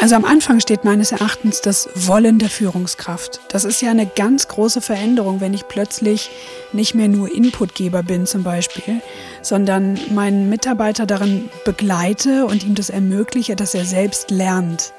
Also 0.00 0.14
am 0.14 0.24
Anfang 0.24 0.60
steht 0.60 0.84
meines 0.84 1.10
Erachtens 1.10 1.60
das 1.60 1.88
Wollen 1.96 2.38
der 2.38 2.50
Führungskraft. 2.50 3.40
Das 3.48 3.64
ist 3.64 3.82
ja 3.82 3.90
eine 3.90 4.06
ganz 4.06 4.46
große 4.46 4.80
Veränderung, 4.80 5.40
wenn 5.40 5.52
ich 5.54 5.66
plötzlich 5.66 6.30
nicht 6.72 6.94
mehr 6.94 7.08
nur 7.08 7.34
Inputgeber 7.34 8.04
bin 8.04 8.24
zum 8.24 8.44
Beispiel, 8.44 9.02
sondern 9.42 9.98
meinen 10.14 10.48
Mitarbeiter 10.48 11.04
darin 11.04 11.48
begleite 11.64 12.46
und 12.46 12.62
ihm 12.62 12.76
das 12.76 12.90
ermögliche, 12.90 13.56
dass 13.56 13.74
er 13.74 13.84
selbst 13.84 14.30
lernt. 14.30 14.92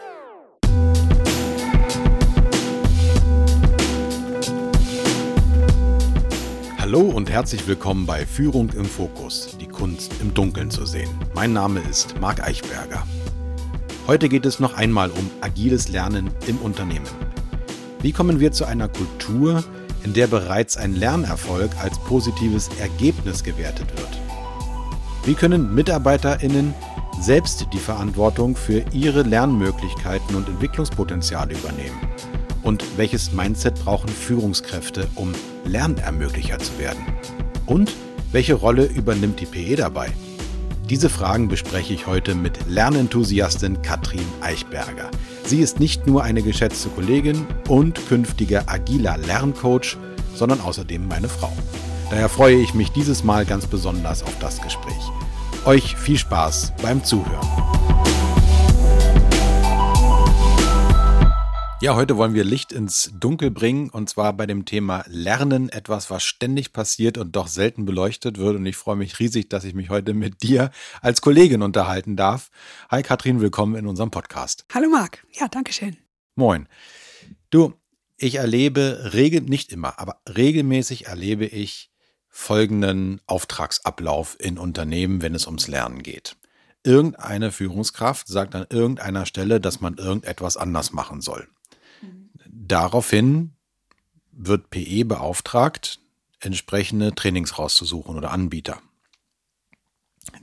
Hallo 6.77 7.02
und 7.02 7.29
herzlich 7.29 7.66
willkommen 7.68 8.05
bei 8.05 8.25
Führung 8.25 8.70
im 8.71 8.84
Fokus, 8.84 9.55
die 9.61 9.68
Kunst 9.68 10.11
im 10.21 10.34
Dunkeln 10.34 10.70
zu 10.71 10.86
sehen. 10.86 11.09
Mein 11.34 11.54
Name 11.54 11.81
ist 11.89 12.20
Marc 12.20 12.43
Eichberger. 12.43 13.05
Heute 14.09 14.27
geht 14.27 14.48
es 14.48 14.59
noch 14.59 14.73
einmal 14.73 15.12
um 15.12 15.30
agiles 15.40 15.88
Lernen 15.88 16.31
im 16.48 16.58
Unternehmen. 16.58 17.05
Wie 18.02 18.12
kommen 18.12 18.40
wir 18.40 18.52
zu 18.52 18.66
einer 18.66 18.88
Kultur, 18.88 19.63
in 20.04 20.13
der 20.13 20.26
bereits 20.26 20.77
ein 20.77 20.95
Lernerfolg 20.95 21.70
als 21.80 22.00
positives 22.00 22.72
Ergebnis 22.80 23.44
gewertet 23.44 23.88
wird? 23.95 24.09
Wie 25.26 25.36
können 25.36 25.76
Mitarbeiterinnen 25.76 26.73
selbst 27.22 27.67
die 27.72 27.77
Verantwortung 27.77 28.55
für 28.55 28.84
ihre 28.94 29.22
Lernmöglichkeiten 29.22 30.36
und 30.36 30.48
Entwicklungspotenziale 30.48 31.53
übernehmen? 31.53 32.00
Und 32.64 32.84
welches 32.98 33.31
Mindset 33.31 33.76
brauchen 33.76 34.09
Führungskräfte, 34.09 35.08
um 35.14 35.34
Lernermöglicher 35.66 36.58
zu 36.58 36.80
werden? 36.80 37.05
Und 37.67 37.94
welche 38.31 38.55
Rolle 38.55 38.86
übernimmt 38.86 39.39
die 39.39 39.45
PE 39.45 39.76
dabei? 39.76 40.12
Diese 40.89 41.09
Fragen 41.09 41.49
bespreche 41.49 41.93
ich 41.93 42.07
heute 42.07 42.34
mit 42.34 42.67
Lernenthusiastin 42.67 43.84
Katrin 43.84 44.25
Eichberger. 44.41 45.11
Sie 45.45 45.59
ist 45.59 45.80
nicht 45.80 46.08
nur 46.08 46.23
eine 46.23 46.41
geschätzte 46.41 46.89
Kollegin 46.89 47.45
und 47.67 48.08
künftiger 48.08 48.64
agiler 48.66 49.17
Lerncoach, 49.19 49.97
sondern 50.33 50.61
außerdem 50.61 51.08
meine 51.08 51.30
Frau. 51.30 51.53
Daher 52.09 52.27
freue 52.27 52.55
ich 52.55 52.73
mich 52.73 52.91
dieses 52.91 53.23
Mal 53.23 53.45
ganz 53.45 53.67
besonders 53.67 54.23
auf 54.23 54.33
das 54.39 54.64
Gespräch. 54.64 54.95
Euch 55.66 55.95
viel 55.95 56.17
Spaß 56.17 56.73
beim 56.81 57.03
Zuhören. 57.03 57.69
Ja, 61.81 61.95
heute 61.95 62.17
wollen 62.17 62.33
wir 62.33 62.44
Licht 62.44 62.73
ins 62.73 63.09
Dunkel 63.17 63.52
bringen 63.52 63.89
und 63.89 64.09
zwar 64.09 64.33
bei 64.33 64.45
dem 64.45 64.66
Thema 64.66 65.05
Lernen, 65.08 65.69
etwas, 65.69 66.09
was 66.09 66.23
ständig 66.23 66.73
passiert 66.73 67.17
und 67.17 67.38
doch 67.38 67.47
selten 67.47 67.86
beleuchtet 67.86 68.38
wird. 68.38 68.58
Und 68.58 68.66
ich 68.66 68.75
freue 68.75 68.97
mich 68.97 69.17
riesig, 69.19 69.49
dass 69.49 69.63
ich 69.63 69.73
mich 69.73 69.89
heute 69.89 70.13
mit 70.13 70.44
dir 70.44 70.71
als 71.02 71.21
Kollegin 71.21 71.61
unterhalten 71.61 72.17
darf. 72.17 72.52
Hi 72.91 73.02
Katrin, 73.02 73.39
willkommen 73.39 73.75
in 73.75 73.88
unserem 73.88 74.11
Podcast. 74.11 74.66
Hallo 74.73 74.89
Marc, 74.89 75.25
ja, 75.31 75.47
danke 75.47 75.71
schön. 75.71 75.95
Moin. 76.36 76.67
Du, 77.49 77.73
ich 78.17 78.36
erlebe 78.36 79.11
regel 79.14 79.39
nicht 79.39 79.71
immer, 79.71 79.99
aber 79.99 80.19
regelmäßig 80.27 81.05
erlebe 81.05 81.45
ich 81.45 81.91
folgenden 82.27 83.21
Auftragsablauf 83.25 84.36
in 84.38 84.58
Unternehmen, 84.58 85.21
wenn 85.21 85.33
es 85.33 85.45
ums 85.45 85.69
Lernen 85.69 86.03
geht. 86.03 86.36
Irgendeine 86.83 87.53
Führungskraft 87.53 88.27
sagt 88.27 88.53
an 88.53 88.66
irgendeiner 88.69 89.25
Stelle, 89.25 89.61
dass 89.61 89.80
man 89.80 89.95
irgendetwas 89.95 90.58
anders 90.58 90.91
machen 90.91 91.21
soll. 91.21 91.47
Daraufhin 92.52 93.53
wird 94.31 94.72
PE 94.72 95.05
beauftragt, 95.05 96.00
entsprechende 96.39 97.14
Trainings 97.14 97.59
rauszusuchen 97.59 98.17
oder 98.17 98.31
Anbieter, 98.31 98.81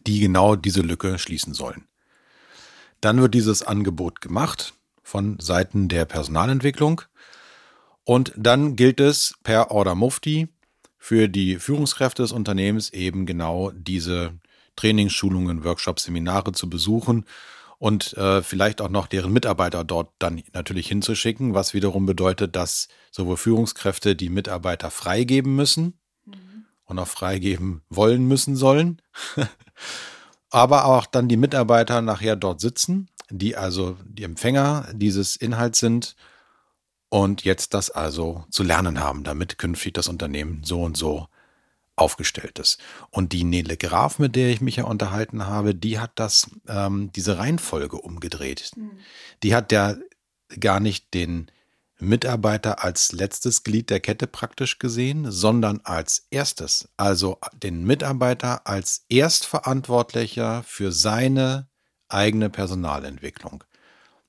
die 0.07 0.21
genau 0.21 0.55
diese 0.55 0.83
Lücke 0.83 1.19
schließen 1.19 1.53
sollen. 1.53 1.89
Dann 3.01 3.21
wird 3.21 3.35
dieses 3.35 3.63
Angebot 3.63 4.21
gemacht 4.21 4.75
von 5.03 5.39
Seiten 5.41 5.89
der 5.89 6.05
Personalentwicklung 6.05 7.03
und 8.05 8.33
dann 8.37 8.77
gilt 8.77 9.01
es 9.01 9.35
per 9.43 9.73
Order 9.73 9.97
Mufti 9.97 10.49
für 10.99 11.29
die 11.29 11.59
Führungskräfte 11.59 12.23
des 12.23 12.33
Unternehmens 12.33 12.91
eben 12.91 13.27
genau 13.27 13.73
diese 13.73 14.39
Trainingsschulungen, 14.77 15.65
Workshops, 15.65 16.05
Seminare 16.05 16.53
zu 16.53 16.71
besuchen 16.71 17.25
und 17.79 18.15
äh, 18.15 18.43
vielleicht 18.43 18.81
auch 18.81 18.89
noch 18.89 19.07
deren 19.07 19.33
Mitarbeiter 19.33 19.85
dort 19.85 20.11
dann 20.19 20.43
natürlich 20.53 20.89
hinzuschicken, 20.89 21.55
was 21.55 21.75
wiederum 21.75 22.07
bedeutet, 22.07 22.57
dass 22.57 22.89
sowohl 23.11 23.37
Führungskräfte 23.37 24.17
die 24.17 24.31
Mitarbeiter 24.31 24.91
freigeben 24.91 25.55
müssen 25.55 25.99
mhm. 26.25 26.67
und 26.85 26.99
auch 26.99 27.09
freigeben 27.09 27.83
wollen 27.89 28.27
müssen 28.27 28.57
sollen, 28.57 29.03
aber 30.51 30.87
auch 30.87 31.07
dann 31.07 31.29
die 31.29 31.37
Mitarbeiter 31.37 32.01
nachher 32.01 32.37
dort 32.37 32.61
sitzen, 32.61 33.09
die 33.31 33.57
also 33.57 33.97
die 34.05 34.25
Empfänger 34.25 34.89
dieses 34.93 35.37
Inhalts 35.37 35.79
sind 35.79 36.17
und 37.09 37.45
jetzt 37.45 37.75
das 37.75 37.91
also 37.91 38.45
zu 38.51 38.63
lernen 38.63 39.01
haben, 39.01 39.23
damit 39.23 39.59
künftig 39.59 39.95
das 39.95 40.09
Unternehmen 40.09 40.63
so 40.65 40.83
und 40.83 40.97
so 40.97 41.29
aufgestellt 41.97 42.59
ist. 42.59 42.79
Und 43.11 43.33
die 43.33 43.45
Nele 43.45 43.77
Graf, 43.77 44.19
mit 44.19 44.37
der 44.37 44.51
ich 44.51 44.61
mich 44.61 44.77
ja 44.77 44.85
unterhalten 44.85 45.47
habe, 45.47 45.75
die 45.75 45.99
hat 45.99 46.13
das, 46.17 46.51
ähm, 46.69 47.11
diese 47.13 47.39
Reihenfolge 47.39 47.97
umgedreht. 47.97 48.73
Mhm. 48.77 48.99
Die 49.43 49.55
hat 49.55 49.73
ja 49.73 49.97
gar 50.61 50.79
nicht 50.79 51.15
den 51.15 51.51
Mitarbeiter 51.99 52.85
als 52.85 53.13
letztes 53.13 53.65
Glied 53.65 53.89
der 53.89 54.01
Kette 54.01 54.27
praktisch 54.27 54.79
gesehen, 54.79 55.31
sondern 55.31 55.81
als 55.85 56.27
erstes. 56.31 56.91
Also 56.99 57.39
den 57.55 57.85
Mitarbeiter 57.85 58.67
als 58.67 59.07
Erstverantwortlicher 59.09 60.63
für 60.65 60.93
seine 60.93 61.69
eigene 62.09 62.51
Personalentwicklung. 62.51 63.65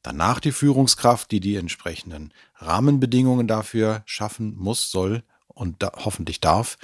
Danach 0.02 0.40
die 0.40 0.54
Führungskraft, 0.54 1.32
die 1.32 1.42
die 1.42 1.58
entsprechenden 1.58 2.34
Rahmenbedingungen 2.56 3.48
dafür 3.48 4.04
schaffen 4.06 4.56
muss, 4.56 4.90
soll 4.90 5.24
und 5.48 5.84
da, 5.84 5.92
hoffentlich 5.98 6.40
darf. 6.40 6.78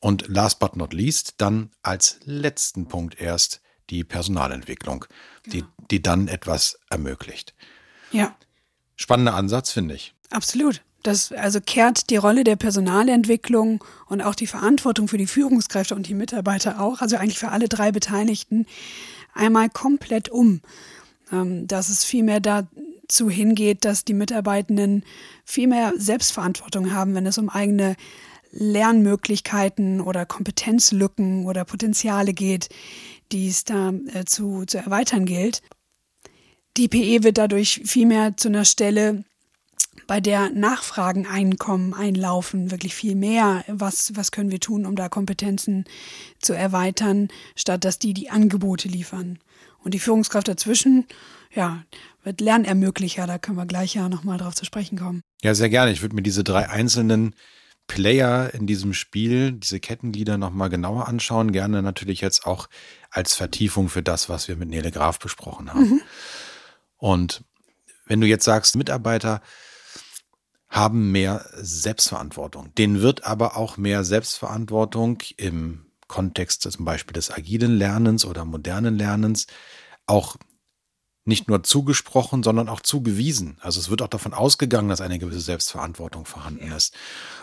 Und 0.00 0.28
last 0.28 0.58
but 0.58 0.76
not 0.76 0.92
least, 0.92 1.34
dann 1.38 1.70
als 1.82 2.18
letzten 2.24 2.88
Punkt 2.88 3.20
erst 3.20 3.60
die 3.90 4.04
Personalentwicklung, 4.04 5.04
die, 5.46 5.60
genau. 5.60 5.72
die 5.90 6.02
dann 6.02 6.28
etwas 6.28 6.78
ermöglicht. 6.88 7.54
Ja. 8.10 8.34
Spannender 8.96 9.34
Ansatz, 9.34 9.70
finde 9.70 9.94
ich. 9.94 10.14
Absolut. 10.30 10.82
Das 11.02 11.32
also 11.32 11.60
kehrt 11.60 12.10
die 12.10 12.16
Rolle 12.16 12.44
der 12.44 12.56
Personalentwicklung 12.56 13.82
und 14.06 14.20
auch 14.20 14.34
die 14.34 14.46
Verantwortung 14.46 15.08
für 15.08 15.16
die 15.16 15.26
Führungskräfte 15.26 15.94
und 15.94 16.08
die 16.08 16.14
Mitarbeiter 16.14 16.80
auch, 16.80 17.00
also 17.00 17.16
eigentlich 17.16 17.38
für 17.38 17.50
alle 17.50 17.68
drei 17.68 17.90
Beteiligten, 17.90 18.66
einmal 19.32 19.70
komplett 19.70 20.28
um. 20.28 20.60
Ähm, 21.32 21.66
dass 21.66 21.88
es 21.88 22.04
vielmehr 22.04 22.40
dazu 22.40 23.30
hingeht, 23.30 23.84
dass 23.84 24.04
die 24.04 24.14
Mitarbeitenden 24.14 25.04
viel 25.44 25.68
mehr 25.68 25.94
Selbstverantwortung 25.96 26.92
haben, 26.92 27.14
wenn 27.14 27.26
es 27.26 27.38
um 27.38 27.48
eigene 27.48 27.96
Lernmöglichkeiten 28.52 30.00
oder 30.00 30.26
Kompetenzlücken 30.26 31.46
oder 31.46 31.64
Potenziale 31.64 32.32
geht, 32.32 32.68
die 33.32 33.48
es 33.48 33.64
da 33.64 33.92
äh, 34.12 34.24
zu, 34.24 34.64
zu 34.66 34.78
erweitern 34.78 35.24
gilt. 35.24 35.62
Die 36.76 36.88
PE 36.88 37.22
wird 37.24 37.38
dadurch 37.38 37.82
vielmehr 37.84 38.36
zu 38.36 38.48
einer 38.48 38.64
Stelle, 38.64 39.24
bei 40.06 40.20
der 40.20 40.50
Nachfragen 40.50 41.26
einkommen, 41.26 41.94
einlaufen, 41.94 42.70
wirklich 42.70 42.94
viel 42.94 43.14
mehr. 43.14 43.64
Was, 43.68 44.12
was 44.16 44.32
können 44.32 44.50
wir 44.50 44.60
tun, 44.60 44.86
um 44.86 44.96
da 44.96 45.08
Kompetenzen 45.08 45.84
zu 46.40 46.52
erweitern, 46.52 47.28
statt 47.54 47.84
dass 47.84 47.98
die 47.98 48.14
die 48.14 48.30
Angebote 48.30 48.88
liefern. 48.88 49.38
Und 49.82 49.94
die 49.94 49.98
Führungskraft 49.98 50.48
dazwischen, 50.48 51.06
ja, 51.54 51.84
wird 52.22 52.40
Lernermöglicher. 52.40 53.26
Da 53.26 53.38
können 53.38 53.56
wir 53.56 53.66
gleich 53.66 53.94
ja 53.94 54.08
nochmal 54.08 54.38
drauf 54.38 54.54
zu 54.54 54.64
sprechen 54.64 54.98
kommen. 54.98 55.22
Ja, 55.42 55.54
sehr 55.54 55.70
gerne. 55.70 55.92
Ich 55.92 56.02
würde 56.02 56.14
mir 56.14 56.22
diese 56.22 56.44
drei 56.44 56.68
einzelnen 56.68 57.34
Player 57.90 58.54
in 58.54 58.68
diesem 58.68 58.94
Spiel, 58.94 59.50
diese 59.50 59.80
Kettenglieder 59.80 60.38
nochmal 60.38 60.68
genauer 60.68 61.08
anschauen. 61.08 61.50
Gerne 61.50 61.82
natürlich 61.82 62.20
jetzt 62.20 62.46
auch 62.46 62.68
als 63.10 63.34
Vertiefung 63.34 63.88
für 63.88 64.00
das, 64.00 64.28
was 64.28 64.46
wir 64.46 64.54
mit 64.54 64.68
Nele 64.68 64.92
Graf 64.92 65.18
besprochen 65.18 65.70
haben. 65.70 65.80
Mhm. 65.80 66.02
Und 66.98 67.42
wenn 68.06 68.20
du 68.20 68.28
jetzt 68.28 68.44
sagst, 68.44 68.76
Mitarbeiter 68.76 69.42
haben 70.68 71.10
mehr 71.10 71.44
Selbstverantwortung, 71.56 72.72
denen 72.76 73.02
wird 73.02 73.24
aber 73.24 73.56
auch 73.56 73.76
mehr 73.76 74.04
Selbstverantwortung 74.04 75.20
im 75.36 75.86
Kontext 76.06 76.62
zum 76.62 76.84
Beispiel 76.84 77.14
des 77.14 77.32
agilen 77.32 77.76
Lernens 77.76 78.24
oder 78.24 78.44
modernen 78.44 78.96
Lernens 78.96 79.48
auch 80.06 80.36
nicht 81.30 81.48
nur 81.48 81.62
zugesprochen, 81.62 82.42
sondern 82.42 82.68
auch 82.68 82.80
zugewiesen. 82.80 83.56
Also 83.62 83.80
es 83.80 83.88
wird 83.88 84.02
auch 84.02 84.08
davon 84.08 84.34
ausgegangen, 84.34 84.90
dass 84.90 85.00
eine 85.00 85.18
gewisse 85.18 85.40
Selbstverantwortung 85.40 86.26
vorhanden 86.26 86.70
ist. 86.72 86.94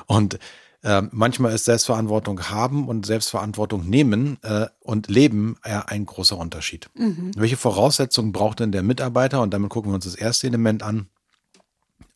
Und 0.05 0.37
äh, 0.83 1.01
manchmal 1.11 1.53
ist 1.53 1.65
Selbstverantwortung 1.65 2.49
haben 2.49 2.87
und 2.87 3.05
Selbstverantwortung 3.05 3.89
nehmen 3.89 4.37
äh, 4.43 4.67
und 4.79 5.07
leben 5.07 5.57
ja 5.65 5.85
ein 5.85 6.05
großer 6.05 6.37
Unterschied. 6.37 6.89
Mhm. 6.93 7.31
Welche 7.35 7.57
Voraussetzungen 7.57 8.31
braucht 8.31 8.59
denn 8.59 8.71
der 8.71 8.83
Mitarbeiter? 8.83 9.41
Und 9.41 9.53
damit 9.53 9.69
gucken 9.69 9.91
wir 9.91 9.95
uns 9.95 10.05
das 10.05 10.15
erste 10.15 10.45
Element 10.45 10.83
an, 10.83 11.07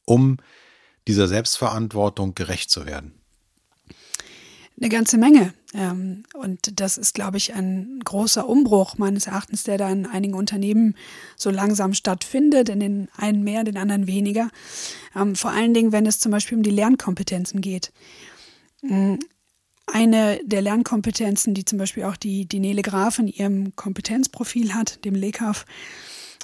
um 0.06 0.38
dieser 1.08 1.28
Selbstverantwortung 1.28 2.36
gerecht 2.36 2.70
zu 2.70 2.86
werden. 2.86 3.21
Eine 4.82 4.90
ganze 4.90 5.20
Menge. 5.20 5.54
Ähm, 5.76 6.24
und 6.34 6.80
das 6.80 6.98
ist, 6.98 7.14
glaube 7.14 7.38
ich, 7.38 7.54
ein 7.54 8.00
großer 8.04 8.50
Umbruch 8.50 8.98
meines 8.98 9.28
Erachtens, 9.28 9.64
der 9.64 9.78
da 9.78 9.88
in 9.92 10.08
einigen 10.08 10.34
Unternehmen 10.34 10.96
so 11.38 11.52
langsam 11.52 11.94
stattfindet, 11.94 12.68
in 12.68 12.80
den 12.80 13.08
einen 13.16 13.44
mehr, 13.44 13.64
den 13.64 13.78
anderen 13.78 14.08
weniger. 14.08 14.50
Ähm, 15.16 15.36
vor 15.36 15.52
allen 15.52 15.76
Dingen, 15.76 15.92
wenn 15.92 16.08
es 16.08 16.20
zum 16.20 16.32
Beispiel 16.32 16.58
um 16.58 16.64
die 16.64 16.72
Lernkompetenzen 16.72 17.62
geht. 17.62 17.92
Mm, 18.82 19.18
eine 19.86 20.40
der 20.46 20.64
Lernkompetenzen, 20.64 21.54
die 21.54 21.64
zum 21.64 21.78
Beispiel 21.78 22.06
auch 22.06 22.18
die, 22.18 22.48
die 22.48 22.60
Nele 22.60 22.82
Graf 22.82 23.20
in 23.20 23.28
ihrem 23.28 23.76
Kompetenzprofil 23.76 24.74
hat, 24.74 25.06
dem 25.06 25.14
LECAF, 25.14 25.68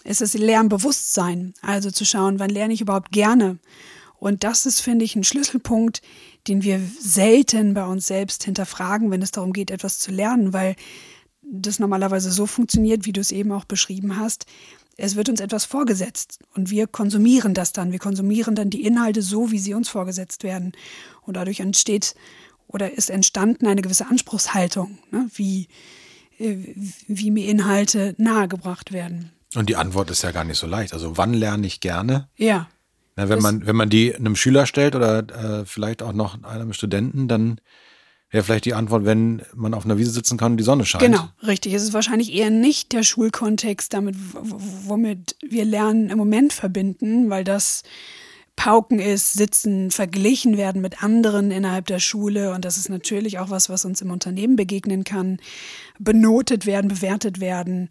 ist 0.03 0.21
das 0.21 0.35
Lernbewusstsein. 0.35 1.55
Also 1.63 1.89
zu 1.89 2.05
schauen, 2.05 2.37
wann 2.37 2.51
lerne 2.51 2.75
ich 2.75 2.81
überhaupt 2.81 3.11
gerne. 3.11 3.57
Und 4.19 4.43
das 4.43 4.65
ist, 4.65 4.81
finde 4.81 5.05
ich, 5.05 5.15
ein 5.15 5.23
Schlüsselpunkt, 5.23 6.01
den 6.47 6.63
wir 6.63 6.81
selten 6.99 7.73
bei 7.73 7.85
uns 7.85 8.07
selbst 8.07 8.43
hinterfragen, 8.43 9.11
wenn 9.11 9.21
es 9.21 9.31
darum 9.31 9.53
geht, 9.53 9.71
etwas 9.71 9.99
zu 9.99 10.11
lernen, 10.11 10.53
weil 10.53 10.75
das 11.41 11.79
normalerweise 11.79 12.31
so 12.31 12.45
funktioniert, 12.45 13.05
wie 13.05 13.13
du 13.13 13.21
es 13.21 13.31
eben 13.31 13.51
auch 13.51 13.65
beschrieben 13.65 14.17
hast. 14.17 14.45
Es 14.97 15.15
wird 15.15 15.29
uns 15.29 15.39
etwas 15.39 15.65
vorgesetzt 15.65 16.39
und 16.55 16.71
wir 16.71 16.87
konsumieren 16.87 17.53
das 17.53 17.71
dann. 17.71 17.91
Wir 17.91 17.99
konsumieren 17.99 18.55
dann 18.55 18.69
die 18.69 18.83
Inhalte 18.83 19.21
so, 19.21 19.51
wie 19.51 19.59
sie 19.59 19.73
uns 19.73 19.89
vorgesetzt 19.89 20.43
werden. 20.43 20.73
Und 21.21 21.37
dadurch 21.37 21.59
entsteht 21.59 22.15
oder 22.67 22.91
ist 22.91 23.09
entstanden 23.09 23.67
eine 23.67 23.81
gewisse 23.81 24.07
Anspruchshaltung, 24.07 24.97
ne? 25.11 25.29
wie, 25.35 25.67
äh, 26.39 26.57
wie 27.07 27.31
mir 27.31 27.47
Inhalte 27.47 28.15
nahegebracht 28.17 28.91
werden. 28.91 29.31
Und 29.55 29.69
die 29.69 29.75
Antwort 29.75 30.09
ist 30.09 30.23
ja 30.23 30.31
gar 30.31 30.43
nicht 30.43 30.57
so 30.57 30.67
leicht. 30.67 30.93
Also 30.93 31.15
wann 31.15 31.33
lerne 31.33 31.67
ich 31.67 31.79
gerne? 31.79 32.27
Ja. 32.35 32.67
Na, 33.17 33.29
wenn, 33.29 33.41
man, 33.41 33.65
wenn 33.65 33.75
man 33.75 33.89
die 33.89 34.15
einem 34.15 34.35
Schüler 34.35 34.67
stellt 34.67 34.95
oder 34.95 35.19
äh, 35.19 35.65
vielleicht 35.65 36.03
auch 36.03 36.13
noch 36.13 36.43
einem 36.43 36.71
Studenten, 36.71 37.27
dann 37.27 37.59
wäre 38.29 38.43
vielleicht 38.43 38.65
die 38.65 38.75
Antwort, 38.75 39.05
wenn 39.05 39.41
man 39.55 39.73
auf 39.73 39.85
einer 39.85 39.97
Wiese 39.97 40.11
sitzen 40.11 40.37
kann 40.37 40.53
und 40.53 40.57
die 40.57 40.63
Sonne 40.63 40.85
scheint. 40.85 41.03
Genau, 41.03 41.27
richtig. 41.45 41.73
Es 41.73 41.81
ist 41.81 41.93
wahrscheinlich 41.93 42.31
eher 42.31 42.51
nicht 42.51 42.91
der 42.93 43.01
Schulkontext, 43.03 43.91
damit, 43.91 44.15
womit 44.33 45.35
wir 45.41 45.65
Lernen 45.65 46.09
im 46.09 46.17
Moment 46.17 46.53
verbinden, 46.53 47.29
weil 47.31 47.43
das 47.43 47.81
Pauken 48.55 48.99
ist, 48.99 49.33
sitzen, 49.33 49.89
verglichen 49.91 50.57
werden 50.57 50.81
mit 50.81 51.03
anderen 51.03 51.49
innerhalb 51.51 51.87
der 51.87 51.99
Schule. 51.99 52.53
Und 52.53 52.65
das 52.65 52.77
ist 52.77 52.89
natürlich 52.89 53.39
auch 53.39 53.49
was, 53.49 53.69
was 53.69 53.83
uns 53.83 54.01
im 54.01 54.11
Unternehmen 54.11 54.55
begegnen 54.55 55.03
kann. 55.03 55.39
Benotet 55.97 56.65
werden, 56.65 56.87
bewertet 56.87 57.39
werden. 57.39 57.89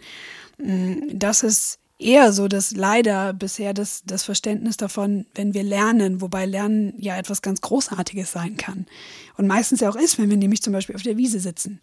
Mm, 0.58 1.18
das 1.18 1.42
ist 1.42 1.78
eher 1.98 2.32
so, 2.32 2.48
dass 2.48 2.72
leider 2.72 3.32
bisher 3.32 3.72
das, 3.72 4.02
das 4.04 4.22
Verständnis 4.22 4.76
davon, 4.76 5.26
wenn 5.34 5.54
wir 5.54 5.62
lernen, 5.62 6.20
wobei 6.20 6.44
Lernen 6.44 6.94
ja 6.98 7.16
etwas 7.16 7.42
ganz 7.42 7.60
Großartiges 7.60 8.32
sein 8.32 8.56
kann 8.56 8.86
und 9.36 9.46
meistens 9.46 9.80
ja 9.80 9.88
auch 9.88 9.96
ist, 9.96 10.18
wenn 10.18 10.30
wir 10.30 10.36
nämlich 10.36 10.62
zum 10.62 10.72
Beispiel 10.72 10.94
auf 10.96 11.02
der 11.02 11.16
Wiese 11.16 11.40
sitzen. 11.40 11.80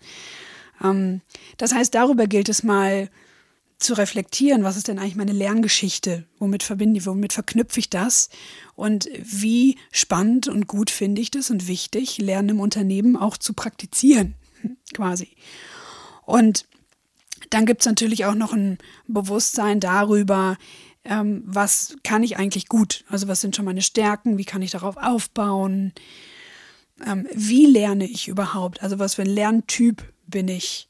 Ähm, 0.83 1.21
das 1.57 1.73
heißt, 1.73 1.93
darüber 1.95 2.27
gilt 2.27 2.49
es 2.49 2.63
mal 2.63 3.09
zu 3.79 3.95
reflektieren, 3.95 4.63
was 4.63 4.77
ist 4.77 4.87
denn 4.87 4.99
eigentlich 4.99 5.15
meine 5.15 5.33
Lerngeschichte? 5.33 6.25
Womit 6.39 6.63
verbinde 6.63 6.99
ich, 6.99 7.05
womit 7.05 7.33
verknüpfe 7.33 7.79
ich 7.79 7.89
das? 7.89 8.29
Und 8.75 9.09
wie 9.17 9.77
spannend 9.91 10.47
und 10.47 10.67
gut 10.67 10.89
finde 10.89 11.21
ich 11.21 11.31
das 11.31 11.49
und 11.49 11.67
wichtig, 11.67 12.17
Lernen 12.19 12.49
im 12.49 12.59
Unternehmen 12.59 13.17
auch 13.17 13.35
zu 13.35 13.53
praktizieren, 13.53 14.35
quasi. 14.93 15.29
Und 16.25 16.65
dann 17.53 17.65
gibt 17.65 17.81
es 17.81 17.85
natürlich 17.85 18.25
auch 18.25 18.35
noch 18.35 18.53
ein 18.53 18.77
Bewusstsein 19.07 19.79
darüber, 19.79 20.57
ähm, 21.05 21.43
was 21.45 21.95
kann 22.03 22.23
ich 22.23 22.37
eigentlich 22.37 22.67
gut? 22.67 23.03
Also 23.09 23.27
was 23.27 23.41
sind 23.41 23.55
schon 23.55 23.65
meine 23.65 23.81
Stärken? 23.81 24.37
Wie 24.37 24.45
kann 24.45 24.61
ich 24.61 24.71
darauf 24.71 24.97
aufbauen? 24.97 25.93
Ähm, 27.05 27.27
wie 27.33 27.65
lerne 27.65 28.05
ich 28.05 28.27
überhaupt? 28.27 28.81
Also 28.81 28.99
was 28.99 29.15
für 29.15 29.23
ein 29.23 29.27
Lerntyp 29.27 30.03
bin 30.27 30.47
ich? 30.47 30.87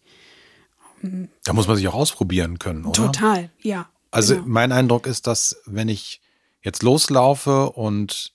Da 1.44 1.54
muss 1.54 1.68
man 1.68 1.76
sich 1.76 1.88
auch 1.88 1.96
ausprobieren 1.96 2.60
können, 2.60 2.86
oder? 2.86 2.94
Total, 2.94 3.50
ja. 3.62 3.90
Also 4.12 4.36
genau. 4.36 4.48
mein 4.48 4.72
Eindruck 4.72 5.08
ist, 5.08 5.28
dass 5.28 5.58
wenn 5.66 5.90
ich 5.90 6.22
jetzt 6.62 6.84
loslaufe 6.84 7.72
und 7.72 8.34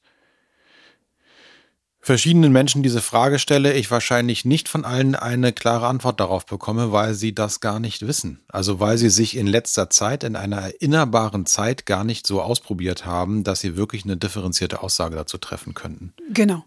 verschiedenen 2.08 2.52
Menschen 2.52 2.82
diese 2.82 3.02
Frage 3.02 3.38
stelle, 3.38 3.74
ich 3.74 3.90
wahrscheinlich 3.90 4.46
nicht 4.46 4.70
von 4.70 4.86
allen 4.86 5.14
eine 5.14 5.52
klare 5.52 5.86
Antwort 5.86 6.20
darauf 6.20 6.46
bekomme, 6.46 6.90
weil 6.90 7.12
sie 7.12 7.34
das 7.34 7.60
gar 7.60 7.80
nicht 7.80 8.06
wissen. 8.06 8.40
Also 8.48 8.80
weil 8.80 8.96
sie 8.96 9.10
sich 9.10 9.36
in 9.36 9.46
letzter 9.46 9.90
Zeit, 9.90 10.24
in 10.24 10.34
einer 10.34 10.56
erinnerbaren 10.56 11.44
Zeit 11.44 11.84
gar 11.84 12.04
nicht 12.04 12.26
so 12.26 12.40
ausprobiert 12.40 13.04
haben, 13.04 13.44
dass 13.44 13.60
sie 13.60 13.76
wirklich 13.76 14.04
eine 14.04 14.16
differenzierte 14.16 14.82
Aussage 14.82 15.16
dazu 15.16 15.36
treffen 15.36 15.74
könnten. 15.74 16.14
Genau. 16.32 16.64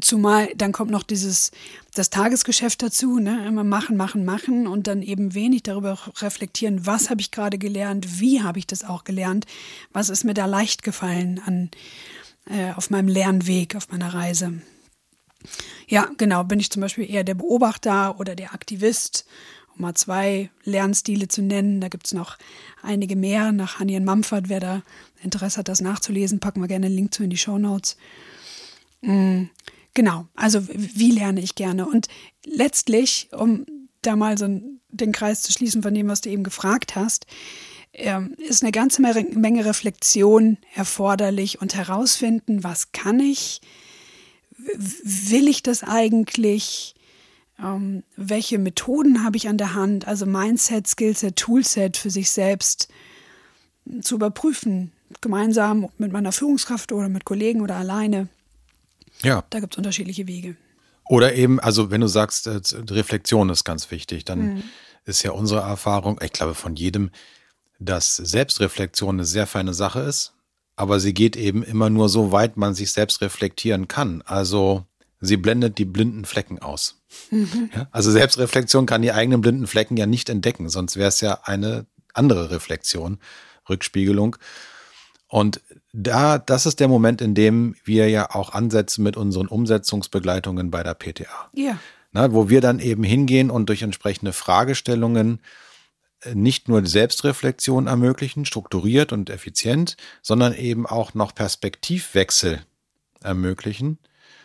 Zumal 0.00 0.48
dann 0.56 0.70
kommt 0.70 0.92
noch 0.92 1.02
dieses, 1.02 1.50
das 1.94 2.10
Tagesgeschäft 2.10 2.84
dazu, 2.84 3.18
ne? 3.18 3.44
immer 3.48 3.64
machen, 3.64 3.96
machen, 3.96 4.24
machen 4.24 4.68
und 4.68 4.86
dann 4.86 5.02
eben 5.02 5.34
wenig 5.34 5.64
darüber 5.64 5.98
reflektieren, 6.20 6.86
was 6.86 7.10
habe 7.10 7.20
ich 7.20 7.32
gerade 7.32 7.58
gelernt, 7.58 8.20
wie 8.20 8.44
habe 8.44 8.60
ich 8.60 8.68
das 8.68 8.84
auch 8.84 9.02
gelernt, 9.02 9.44
was 9.92 10.08
ist 10.08 10.22
mir 10.22 10.34
da 10.34 10.46
leicht 10.46 10.84
gefallen 10.84 11.42
an, 11.44 11.70
äh, 12.48 12.72
auf 12.72 12.90
meinem 12.90 13.08
Lernweg, 13.08 13.76
auf 13.76 13.90
meiner 13.90 14.12
Reise. 14.12 14.60
Ja, 15.88 16.10
genau, 16.16 16.44
bin 16.44 16.60
ich 16.60 16.70
zum 16.70 16.80
Beispiel 16.82 17.10
eher 17.10 17.24
der 17.24 17.34
Beobachter 17.34 18.18
oder 18.18 18.34
der 18.34 18.54
Aktivist, 18.54 19.26
um 19.74 19.82
mal 19.82 19.94
zwei 19.94 20.50
Lernstile 20.64 21.28
zu 21.28 21.42
nennen. 21.42 21.80
Da 21.80 21.88
gibt 21.88 22.06
es 22.06 22.14
noch 22.14 22.38
einige 22.82 23.16
mehr 23.16 23.52
nach 23.52 23.80
Hanien 23.80 24.04
Mumford. 24.04 24.48
Wer 24.48 24.60
da 24.60 24.82
Interesse 25.22 25.58
hat, 25.58 25.68
das 25.68 25.80
nachzulesen, 25.80 26.40
packen 26.40 26.60
wir 26.60 26.68
gerne 26.68 26.86
einen 26.86 26.94
Link 26.94 27.14
zu 27.14 27.24
in 27.24 27.30
die 27.30 27.38
Show 27.38 27.58
Notes. 27.58 27.96
Mhm. 29.00 29.50
Genau, 29.94 30.26
also 30.34 30.66
wie 30.68 31.10
lerne 31.10 31.40
ich 31.40 31.54
gerne? 31.54 31.86
Und 31.86 32.08
letztlich, 32.46 33.28
um 33.32 33.66
da 34.00 34.16
mal 34.16 34.38
so 34.38 34.48
den 34.88 35.12
Kreis 35.12 35.42
zu 35.42 35.52
schließen 35.52 35.82
von 35.82 35.92
dem, 35.92 36.08
was 36.08 36.22
du 36.22 36.30
eben 36.30 36.44
gefragt 36.44 36.96
hast, 36.96 37.26
ist 37.92 38.62
eine 38.62 38.72
ganze 38.72 39.02
Menge 39.02 39.64
Reflexion 39.64 40.56
erforderlich 40.74 41.60
und 41.60 41.74
herausfinden, 41.74 42.64
was 42.64 42.92
kann 42.92 43.20
ich, 43.20 43.60
will 44.56 45.48
ich 45.48 45.62
das 45.62 45.82
eigentlich, 45.82 46.94
ähm, 47.62 48.02
welche 48.16 48.58
Methoden 48.58 49.24
habe 49.24 49.36
ich 49.36 49.48
an 49.48 49.58
der 49.58 49.74
Hand, 49.74 50.08
also 50.08 50.24
Mindset, 50.24 50.88
Skillset, 50.88 51.36
Toolset 51.36 51.96
für 51.96 52.10
sich 52.10 52.30
selbst 52.30 52.88
zu 54.00 54.14
überprüfen, 54.14 54.92
gemeinsam 55.20 55.88
mit 55.98 56.12
meiner 56.12 56.32
Führungskraft 56.32 56.92
oder 56.92 57.08
mit 57.08 57.24
Kollegen 57.24 57.60
oder 57.60 57.76
alleine. 57.76 58.28
Ja. 59.22 59.44
Da 59.50 59.60
gibt 59.60 59.74
es 59.74 59.78
unterschiedliche 59.78 60.26
Wege. 60.26 60.56
Oder 61.08 61.34
eben, 61.34 61.60
also 61.60 61.90
wenn 61.90 62.00
du 62.00 62.06
sagst, 62.06 62.46
äh, 62.46 62.60
Reflexion 62.90 63.50
ist 63.50 63.64
ganz 63.64 63.90
wichtig, 63.90 64.24
dann 64.24 64.54
mhm. 64.54 64.62
ist 65.04 65.22
ja 65.22 65.32
unsere 65.32 65.60
Erfahrung, 65.60 66.18
ich 66.22 66.32
glaube 66.32 66.54
von 66.54 66.74
jedem, 66.74 67.10
dass 67.84 68.16
Selbstreflexion 68.16 69.16
eine 69.16 69.24
sehr 69.24 69.46
feine 69.46 69.74
Sache 69.74 70.00
ist, 70.00 70.34
aber 70.76 71.00
sie 71.00 71.14
geht 71.14 71.36
eben 71.36 71.62
immer 71.62 71.90
nur 71.90 72.08
so 72.08 72.32
weit 72.32 72.56
man 72.56 72.74
sich 72.74 72.92
selbst 72.92 73.20
reflektieren 73.20 73.88
kann. 73.88 74.22
Also 74.22 74.86
sie 75.20 75.36
blendet 75.36 75.78
die 75.78 75.84
blinden 75.84 76.24
Flecken 76.24 76.58
aus. 76.60 77.02
Mhm. 77.30 77.70
Ja? 77.74 77.88
Also 77.90 78.10
Selbstreflexion 78.10 78.86
kann 78.86 79.02
die 79.02 79.12
eigenen 79.12 79.40
blinden 79.40 79.66
Flecken 79.66 79.96
ja 79.96 80.06
nicht 80.06 80.28
entdecken, 80.28 80.68
sonst 80.68 80.96
wäre 80.96 81.08
es 81.08 81.20
ja 81.20 81.40
eine 81.44 81.86
andere 82.14 82.50
Reflexion, 82.50 83.18
Rückspiegelung. 83.68 84.36
Und 85.28 85.60
da, 85.92 86.38
das 86.38 86.66
ist 86.66 86.80
der 86.80 86.88
Moment, 86.88 87.20
in 87.20 87.34
dem 87.34 87.74
wir 87.84 88.08
ja 88.08 88.34
auch 88.34 88.52
ansetzen 88.52 89.02
mit 89.02 89.16
unseren 89.16 89.46
Umsetzungsbegleitungen 89.46 90.70
bei 90.70 90.82
der 90.82 90.94
PTA. 90.94 91.50
Ja. 91.54 91.78
Na, 92.12 92.32
wo 92.32 92.50
wir 92.50 92.60
dann 92.60 92.80
eben 92.80 93.02
hingehen 93.02 93.50
und 93.50 93.70
durch 93.70 93.80
entsprechende 93.80 94.34
Fragestellungen 94.34 95.40
nicht 96.34 96.68
nur 96.68 96.86
Selbstreflexion 96.86 97.86
ermöglichen, 97.86 98.44
strukturiert 98.44 99.12
und 99.12 99.30
effizient, 99.30 99.96
sondern 100.22 100.54
eben 100.54 100.86
auch 100.86 101.14
noch 101.14 101.34
Perspektivwechsel 101.34 102.60
ermöglichen, 103.22 103.98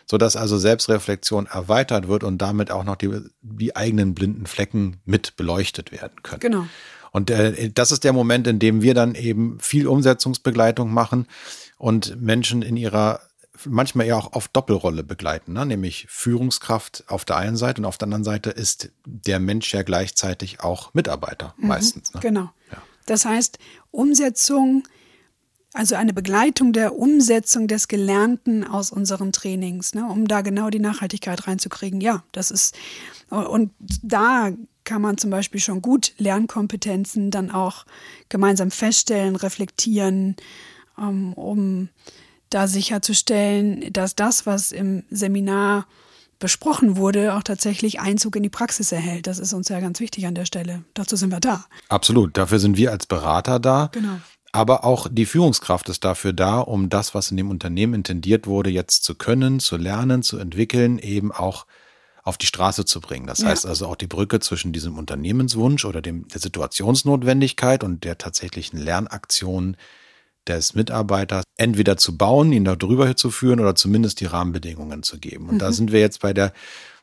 sodass 0.06 0.36
also 0.36 0.58
Selbstreflexion 0.58 1.46
erweitert 1.46 2.08
wird 2.08 2.24
und 2.24 2.40
damit 2.40 2.72
auch 2.72 2.84
noch 2.84 2.96
die, 2.96 3.12
die 3.42 3.76
eigenen 3.76 4.14
blinden 4.16 4.46
Flecken 4.46 4.98
mit 5.06 5.36
beleuchtet 5.36 5.92
werden 5.92 6.24
können. 6.24 6.40
Genau. 6.40 6.68
Und 7.12 7.30
äh, 7.30 7.72
das 7.72 7.92
ist 7.92 8.04
der 8.04 8.14
Moment, 8.14 8.48
in 8.48 8.60
dem 8.60 8.82
wir 8.82 8.94
dann 8.94 9.16
eben 9.16 9.60
viel 9.60 9.88
Umsetzungsbegleitung 9.88 10.94
machen 10.94 11.28
und 11.78 12.20
Menschen 12.22 12.62
in 12.62 12.78
ihrer 12.78 13.22
manchmal 13.66 14.08
eher 14.08 14.18
auch 14.18 14.34
auf 14.34 14.48
Doppelrolle 14.48 15.04
begleiten, 15.04 15.54
ne? 15.54 15.66
nämlich 15.66 16.06
Führungskraft 16.10 17.04
auf 17.08 17.26
der 17.26 17.38
einen 17.38 17.58
Seite 17.58 17.82
und 17.82 17.86
auf 17.86 17.98
der 17.98 18.06
anderen 18.06 18.24
Seite 18.24 18.50
ist 18.50 18.90
der 19.06 19.40
Mensch 19.40 19.74
ja 19.74 19.84
gleichzeitig 19.84 20.62
auch 20.62 20.94
Mitarbeiter 20.94 21.54
mhm, 21.58 21.68
meistens. 21.68 22.14
Ne? 22.14 22.20
Genau. 22.22 22.50
Ja. 22.72 22.82
Das 23.06 23.26
heißt, 23.26 23.60
Umsetzung, 23.92 24.84
also 25.74 25.96
eine 25.96 26.14
Begleitung 26.14 26.74
der 26.74 26.98
Umsetzung 26.98 27.68
des 27.68 27.88
Gelernten 27.88 28.64
aus 28.64 28.92
unseren 28.92 29.32
Trainings, 29.32 29.94
ne? 29.94 30.06
um 30.06 30.28
da 30.28 30.42
genau 30.42 30.70
die 30.70 30.80
Nachhaltigkeit 30.80 31.48
reinzukriegen. 31.48 32.02
Ja, 32.02 32.24
das 32.32 32.52
ist, 32.52 32.76
und 33.30 33.72
da 33.80 34.52
kann 34.84 35.02
man 35.02 35.18
zum 35.18 35.30
Beispiel 35.30 35.60
schon 35.60 35.82
gut 35.82 36.14
Lernkompetenzen 36.18 37.30
dann 37.30 37.52
auch 37.52 37.86
gemeinsam 38.30 38.72
feststellen, 38.72 39.36
reflektieren, 39.36 40.38
ähm, 40.98 41.34
um 41.34 41.90
da 42.50 42.68
sicherzustellen, 42.68 43.92
dass 43.92 44.16
das, 44.16 44.46
was 44.46 44.72
im 44.72 45.04
Seminar 45.10 45.86
besprochen 46.40 46.98
wurde, 46.98 47.34
auch 47.36 47.44
tatsächlich 47.44 48.00
Einzug 48.00 48.36
in 48.36 48.44
die 48.44 48.50
Praxis 48.50 48.92
erhält. 48.92 49.28
Das 49.28 49.40
ist 49.40 49.54
uns 49.54 49.70
ja 49.70 49.80
ganz 49.80 50.00
wichtig 50.00 50.28
an 50.28 50.36
der 50.36 50.46
Stelle. 50.46 50.84
Dazu 50.94 51.16
sind 51.16 51.32
wir 51.32 51.40
da. 51.40 51.66
Absolut. 51.90 52.38
Dafür 52.38 52.60
sind 52.60 52.78
wir 52.78 52.92
als 52.92 53.06
Berater 53.06 53.60
da. 53.60 53.90
Genau. 53.92 54.20
Aber 54.52 54.86
auch 54.86 55.08
die 55.12 55.26
Führungskraft 55.26 55.90
ist 55.90 56.06
dafür 56.06 56.34
da, 56.34 56.60
um 56.60 56.90
das, 56.90 57.14
was 57.14 57.32
in 57.32 57.38
dem 57.38 57.50
Unternehmen 57.50 57.96
intendiert 57.96 58.48
wurde, 58.48 58.70
jetzt 58.70 59.04
zu 59.04 59.16
können, 59.16 59.60
zu 59.60 59.78
lernen, 59.78 60.24
zu 60.24 60.38
entwickeln, 60.38 61.00
eben 61.00 61.32
auch 61.32 61.66
auf 62.24 62.38
die 62.38 62.46
Straße 62.46 62.86
zu 62.86 63.00
bringen. 63.00 63.26
Das 63.26 63.40
ja. 63.40 63.48
heißt 63.48 63.66
also 63.66 63.88
auch 63.88 63.96
die 63.96 64.08
Brücke 64.08 64.40
zwischen 64.40 64.74
diesem 64.74 64.98
Unternehmenswunsch 64.98 65.86
oder 65.86 66.02
dem, 66.02 66.28
der 66.28 66.42
Situationsnotwendigkeit 66.42 67.84
und 67.84 68.04
der 68.04 68.18
tatsächlichen 68.18 68.78
Lernaktion 68.80 69.78
des 70.48 70.74
Mitarbeiters 70.74 71.44
entweder 71.58 71.98
zu 71.98 72.18
bauen, 72.18 72.52
ihn 72.52 72.66
da 72.66 72.76
drüber 72.76 73.16
zu 73.16 73.32
führen 73.32 73.60
oder 73.60 73.76
zumindest 73.76 74.20
die 74.20 74.26
Rahmenbedingungen 74.26 75.04
zu 75.04 75.20
geben. 75.20 75.50
Und 75.50 75.56
mhm. 75.56 75.60
da 75.60 75.72
sind 75.72 75.92
wir 75.92 76.00
jetzt 76.00 76.22
bei 76.22 76.34
der, 76.34 76.54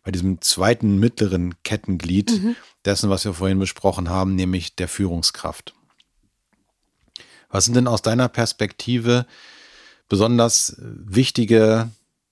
bei 0.02 0.10
diesem 0.10 0.40
zweiten 0.40 0.98
mittleren 0.98 1.54
Kettenglied 1.62 2.42
mhm. 2.42 2.56
dessen, 2.84 3.10
was 3.10 3.24
wir 3.24 3.34
vorhin 3.34 3.58
besprochen 3.58 4.08
haben, 4.08 4.34
nämlich 4.34 4.76
der 4.76 4.88
Führungskraft. 4.88 5.74
Was 7.48 7.66
sind 7.66 7.74
denn 7.74 7.86
aus 7.86 8.02
deiner 8.02 8.28
Perspektive 8.28 9.26
besonders 10.08 10.76
wichtige 10.78 11.90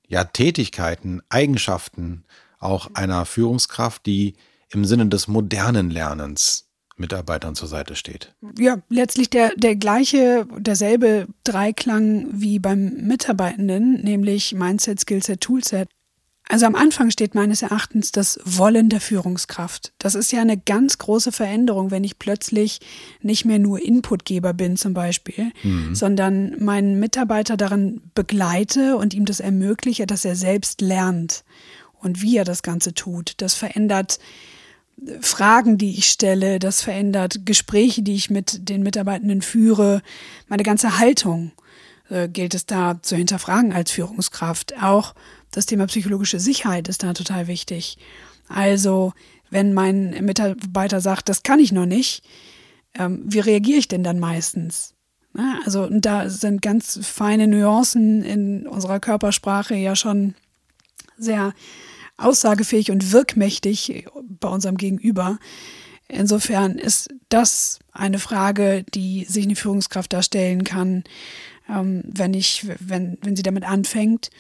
ja, 0.08 0.24
Tätigkeiten, 0.24 1.22
Eigenschaften 1.28 2.24
auch 2.58 2.90
einer 2.94 3.24
Führungskraft, 3.24 4.04
die 4.06 4.34
im 4.70 4.84
Sinne 4.84 5.06
des 5.06 5.28
modernen 5.28 5.90
Lernens 5.90 6.68
Mitarbeitern 7.02 7.54
zur 7.54 7.68
Seite 7.68 7.94
steht. 7.94 8.34
Ja, 8.58 8.78
letztlich 8.88 9.28
der, 9.28 9.52
der 9.56 9.76
gleiche, 9.76 10.46
derselbe 10.56 11.26
Dreiklang 11.44 12.28
wie 12.32 12.58
beim 12.58 12.94
Mitarbeitenden, 13.06 14.02
nämlich 14.02 14.54
Mindset, 14.54 15.00
Skillset, 15.00 15.40
Toolset. 15.40 15.88
Also 16.48 16.66
am 16.66 16.74
Anfang 16.74 17.10
steht 17.10 17.34
meines 17.34 17.62
Erachtens 17.62 18.12
das 18.12 18.38
Wollen 18.44 18.88
der 18.88 19.00
Führungskraft. 19.00 19.92
Das 19.98 20.14
ist 20.14 20.32
ja 20.32 20.40
eine 20.40 20.58
ganz 20.58 20.98
große 20.98 21.32
Veränderung, 21.32 21.90
wenn 21.90 22.04
ich 22.04 22.18
plötzlich 22.18 22.80
nicht 23.20 23.44
mehr 23.44 23.58
nur 23.58 23.80
Inputgeber 23.80 24.52
bin 24.52 24.76
zum 24.76 24.92
Beispiel, 24.92 25.52
mhm. 25.62 25.94
sondern 25.94 26.62
meinen 26.62 27.00
Mitarbeiter 27.00 27.56
darin 27.56 28.02
begleite 28.14 28.96
und 28.96 29.14
ihm 29.14 29.24
das 29.24 29.40
ermögliche, 29.40 30.06
dass 30.06 30.24
er 30.24 30.36
selbst 30.36 30.80
lernt 30.80 31.44
und 32.00 32.22
wie 32.22 32.36
er 32.36 32.44
das 32.44 32.62
Ganze 32.62 32.92
tut. 32.92 33.34
Das 33.38 33.54
verändert 33.54 34.18
Fragen, 35.20 35.78
die 35.78 35.98
ich 35.98 36.06
stelle, 36.06 36.58
das 36.58 36.82
verändert 36.82 37.44
Gespräche, 37.44 38.02
die 38.02 38.14
ich 38.14 38.30
mit 38.30 38.68
den 38.68 38.82
Mitarbeitenden 38.82 39.42
führe, 39.42 40.02
meine 40.48 40.62
ganze 40.62 40.98
Haltung 40.98 41.52
äh, 42.08 42.28
gilt 42.28 42.54
es 42.54 42.66
da 42.66 43.00
zu 43.02 43.16
hinterfragen 43.16 43.72
als 43.72 43.90
Führungskraft. 43.90 44.80
Auch 44.80 45.14
das 45.50 45.66
Thema 45.66 45.86
psychologische 45.86 46.40
Sicherheit 46.40 46.88
ist 46.88 47.02
da 47.02 47.14
total 47.14 47.46
wichtig. 47.46 47.98
Also, 48.48 49.12
wenn 49.50 49.74
mein 49.74 50.24
Mitarbeiter 50.24 51.00
sagt, 51.00 51.28
das 51.28 51.42
kann 51.42 51.58
ich 51.58 51.72
noch 51.72 51.86
nicht, 51.86 52.22
ähm, 52.94 53.22
wie 53.24 53.40
reagiere 53.40 53.78
ich 53.78 53.88
denn 53.88 54.04
dann 54.04 54.18
meistens? 54.18 54.94
Na, 55.32 55.60
also, 55.64 55.84
und 55.84 56.04
da 56.04 56.28
sind 56.28 56.60
ganz 56.62 56.98
feine 57.02 57.46
Nuancen 57.46 58.22
in 58.22 58.66
unserer 58.66 59.00
Körpersprache 59.00 59.74
ja 59.74 59.96
schon 59.96 60.34
sehr 61.16 61.54
aussagefähig 62.22 62.90
und 62.90 63.12
wirkmächtig 63.12 64.06
bei 64.40 64.48
unserem 64.48 64.76
Gegenüber. 64.76 65.38
Insofern 66.08 66.78
ist 66.78 67.08
das 67.28 67.78
eine 67.92 68.18
Frage, 68.18 68.84
die 68.94 69.24
sich 69.24 69.44
eine 69.44 69.56
Führungskraft 69.56 70.12
darstellen 70.12 70.64
kann, 70.64 71.04
ähm, 71.68 72.02
wenn 72.04 72.34
ich, 72.34 72.66
wenn, 72.80 73.18
wenn 73.22 73.36
sie 73.36 73.42
damit 73.42 73.64
anfängt. 73.64 74.30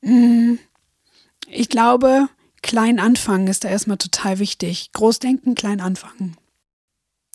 Mm, 0.00 0.54
ich 1.48 1.68
glaube, 1.68 2.28
klein 2.62 3.00
anfangen 3.00 3.48
ist 3.48 3.64
da 3.64 3.68
erstmal 3.68 3.98
total 3.98 4.38
wichtig. 4.38 4.92
Großdenken, 4.92 5.54
klein 5.54 5.80
anfangen. 5.80 6.36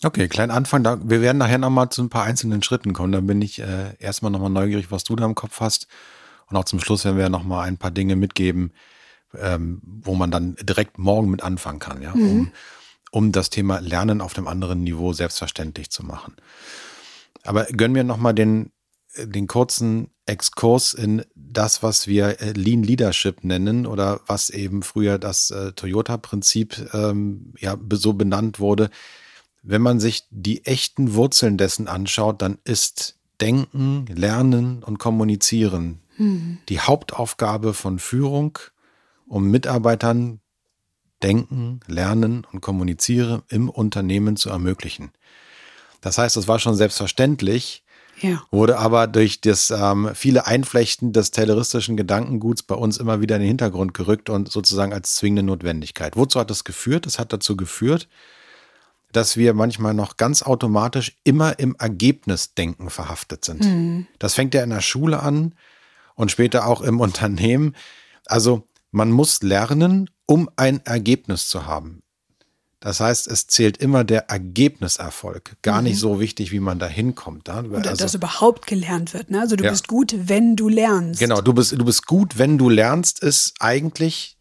Okay, 0.04 0.28
klein 0.28 0.52
anfangen. 0.52 0.84
Da, 0.84 1.00
wir 1.04 1.22
werden 1.22 1.40
nachher 1.40 1.58
nochmal 1.58 1.90
zu 1.90 2.04
ein 2.04 2.10
paar 2.10 2.24
einzelnen 2.24 2.62
Schritten 2.62 2.94
kommen. 2.94 3.12
Da 3.12 3.20
bin 3.20 3.42
ich 3.42 3.60
äh, 3.60 3.96
erstmal 4.00 4.32
nochmal 4.32 4.52
neugierig, 4.52 4.92
was 4.92 5.04
du 5.04 5.16
da 5.16 5.26
im 5.26 5.36
Kopf 5.36 5.60
hast. 5.60 5.88
Und 6.50 6.56
auch 6.56 6.66
zum 6.66 6.80
Schluss 6.80 7.04
werden 7.04 7.18
wir 7.18 7.30
nochmal 7.30 7.68
ein 7.68 7.78
paar 7.78 7.92
Dinge 7.92 8.16
mitgeben, 8.16 8.72
ähm, 9.38 9.82
wo 9.84 10.16
man 10.16 10.32
dann 10.32 10.56
direkt 10.62 10.98
morgen 10.98 11.30
mit 11.30 11.44
anfangen 11.44 11.80
kann, 11.80 12.02
ja, 12.02 12.16
mhm. 12.16 12.30
um, 12.30 12.52
um 13.12 13.32
das 13.32 13.50
Thema 13.50 13.80
Lernen 13.80 14.22
auf 14.22 14.34
dem 14.34 14.48
anderen 14.48 14.84
Niveau 14.84 15.14
selbstverständlich 15.14 15.90
zu 15.90 16.06
machen. 16.06 16.36
Aber 17.44 17.66
gönnen 17.66 17.96
wir 17.96 18.04
nochmal 18.04 18.34
den, 18.34 18.72
den 19.18 19.48
kurzen 19.48 20.10
Exkurs 20.26 20.94
in 20.94 21.24
das, 21.36 21.82
was 21.82 22.08
wir 22.08 22.42
äh, 22.42 22.52
Lean 22.52 22.84
Leadership 22.84 23.44
nennen 23.44 23.86
oder 23.86 24.20
was 24.28 24.50
eben 24.50 24.84
früher 24.84 25.18
das 25.18 25.52
äh, 25.52 25.72
Toyota-Prinzip 25.72 26.94
ähm, 26.94 27.54
ja 27.58 27.78
so 27.92 28.14
benannt 28.14 28.60
wurde. 28.60 28.90
Wenn 29.64 29.82
man 29.82 30.00
sich 30.00 30.26
die 30.30 30.66
echten 30.66 31.14
Wurzeln 31.14 31.58
dessen 31.58 31.88
anschaut, 31.88 32.42
dann 32.42 32.58
ist 32.64 33.18
Denken, 33.40 34.06
Lernen 34.08 34.84
und 34.84 34.98
Kommunizieren 34.98 36.02
mhm. 36.18 36.58
die 36.70 36.80
Hauptaufgabe 36.80 37.74
von 37.74 38.00
Führung 38.00 38.60
um 39.28 39.50
Mitarbeitern 39.50 40.40
Denken, 41.24 41.80
Lernen 41.88 42.46
und 42.52 42.62
Kommunizieren 42.62 43.42
im 43.50 43.70
Unternehmen 43.70 44.38
zu 44.38 44.50
ermöglichen. 44.50 45.12
Das 46.02 46.18
heißt, 46.18 46.38
es 46.38 46.48
war 46.48 46.60
schon 46.60 46.76
selbstverständlich, 46.76 47.84
ja. 48.22 48.44
wurde 48.52 48.78
aber 48.78 49.08
durch 49.08 49.42
das 49.42 49.72
ähm, 49.72 50.12
viele 50.14 50.46
Einflechten 50.46 51.14
des 51.14 51.32
tayloristischen 51.32 51.98
Gedankenguts 51.98 52.64
bei 52.64 52.76
uns 52.76 52.98
immer 52.98 53.20
wieder 53.20 53.36
in 53.38 53.42
den 53.42 53.48
Hintergrund 53.48 53.94
gerückt 53.94 54.30
und 54.30 54.52
sozusagen 54.52 54.94
als 54.94 55.16
zwingende 55.16 55.44
Notwendigkeit. 55.44 56.16
Wozu 56.16 56.40
hat 56.40 56.52
das 56.52 56.64
geführt? 56.64 57.08
Es 57.08 57.18
hat 57.18 57.34
dazu 57.34 57.58
geführt, 57.58 58.08
dass 59.12 59.38
wir 59.38 59.54
manchmal 59.54 59.94
noch 59.94 60.18
ganz 60.18 60.44
automatisch 60.44 61.18
immer 61.24 61.58
im 61.58 61.76
Ergebnisdenken 61.80 62.90
verhaftet 62.90 63.46
sind. 63.46 63.64
Mhm. 63.64 64.08
Das 64.20 64.36
fängt 64.36 64.54
ja 64.54 64.64
in 64.64 64.70
der 64.70 64.82
Schule 64.82 65.22
an 65.22 65.56
und 66.16 66.30
später 66.30 66.68
auch 66.68 66.82
im 66.82 67.00
Unternehmen. 67.00 67.76
Also 68.26 68.67
man 68.91 69.12
muss 69.12 69.41
lernen, 69.41 70.10
um 70.25 70.50
ein 70.56 70.86
Ergebnis 70.86 71.50
zu 71.50 71.65
haben. 71.65 72.01
Das 72.79 73.00
heißt, 73.00 73.27
es 73.27 73.48
zählt 73.48 73.77
immer 73.77 74.03
der 74.03 74.29
Ergebniserfolg. 74.29 75.58
Gar 75.63 75.79
mhm. 75.79 75.88
nicht 75.88 76.00
so 76.00 76.20
wichtig, 76.20 76.51
wie 76.51 76.60
man 76.60 76.77
da 76.77 76.88
hinkommt. 76.88 77.50
Also, 77.50 77.79
dass 77.96 78.13
überhaupt 78.13 78.67
gelernt 78.67 79.13
wird. 79.13 79.32
Ne? 79.32 79.41
Also 79.41 79.56
du 79.56 79.63
ja. 79.63 79.72
bist 79.72 79.88
gut, 79.88 80.13
wenn 80.15 80.56
du 80.56 80.70
lernst. 80.70 81.20
Genau, 81.20 81.41
du 81.41 81.53
bist, 81.53 81.72
du 81.72 81.84
bist 81.84 82.06
gut, 82.06 82.38
wenn 82.38 82.58
du 82.58 82.70
lernst, 82.70 83.20
ist 83.20 83.56
eigentlich 83.60 84.38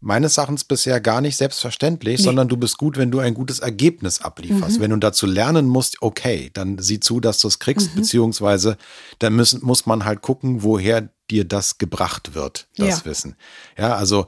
meines 0.00 0.38
Erachtens 0.38 0.64
bisher 0.64 1.00
gar 1.00 1.20
nicht 1.20 1.36
selbstverständlich, 1.36 2.18
nee. 2.18 2.24
sondern 2.24 2.48
du 2.48 2.56
bist 2.56 2.78
gut, 2.78 2.96
wenn 2.96 3.10
du 3.10 3.18
ein 3.18 3.34
gutes 3.34 3.58
Ergebnis 3.58 4.22
ablieferst. 4.22 4.78
Mhm. 4.78 4.82
Wenn 4.82 4.90
du 4.92 4.96
dazu 4.96 5.26
lernen 5.26 5.66
musst, 5.66 6.00
okay, 6.00 6.50
dann 6.54 6.78
sieh 6.78 7.00
zu, 7.00 7.20
dass 7.20 7.40
du 7.40 7.48
es 7.48 7.58
kriegst, 7.58 7.94
mhm. 7.94 8.00
beziehungsweise 8.00 8.78
dann 9.18 9.34
müssen, 9.36 9.64
muss 9.64 9.86
man 9.86 10.04
halt 10.04 10.22
gucken, 10.22 10.62
woher 10.62 11.10
dir 11.30 11.44
das 11.44 11.78
gebracht 11.78 12.34
wird, 12.34 12.68
das 12.76 13.00
ja. 13.00 13.04
Wissen. 13.04 13.36
Ja, 13.76 13.96
also 13.96 14.26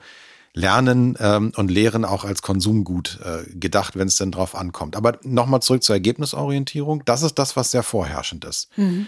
Lernen 0.52 1.16
ähm, 1.20 1.52
und 1.56 1.70
Lehren 1.70 2.04
auch 2.04 2.24
als 2.24 2.42
Konsumgut 2.42 3.20
äh, 3.24 3.48
gedacht, 3.54 3.96
wenn 3.96 4.08
es 4.08 4.16
denn 4.16 4.32
drauf 4.32 4.54
ankommt. 4.54 4.96
Aber 4.96 5.18
nochmal 5.22 5.62
zurück 5.62 5.82
zur 5.82 5.94
Ergebnisorientierung. 5.94 7.04
Das 7.04 7.22
ist 7.22 7.38
das, 7.38 7.56
was 7.56 7.70
sehr 7.70 7.82
vorherrschend 7.82 8.44
ist. 8.44 8.76
Mhm. 8.76 9.06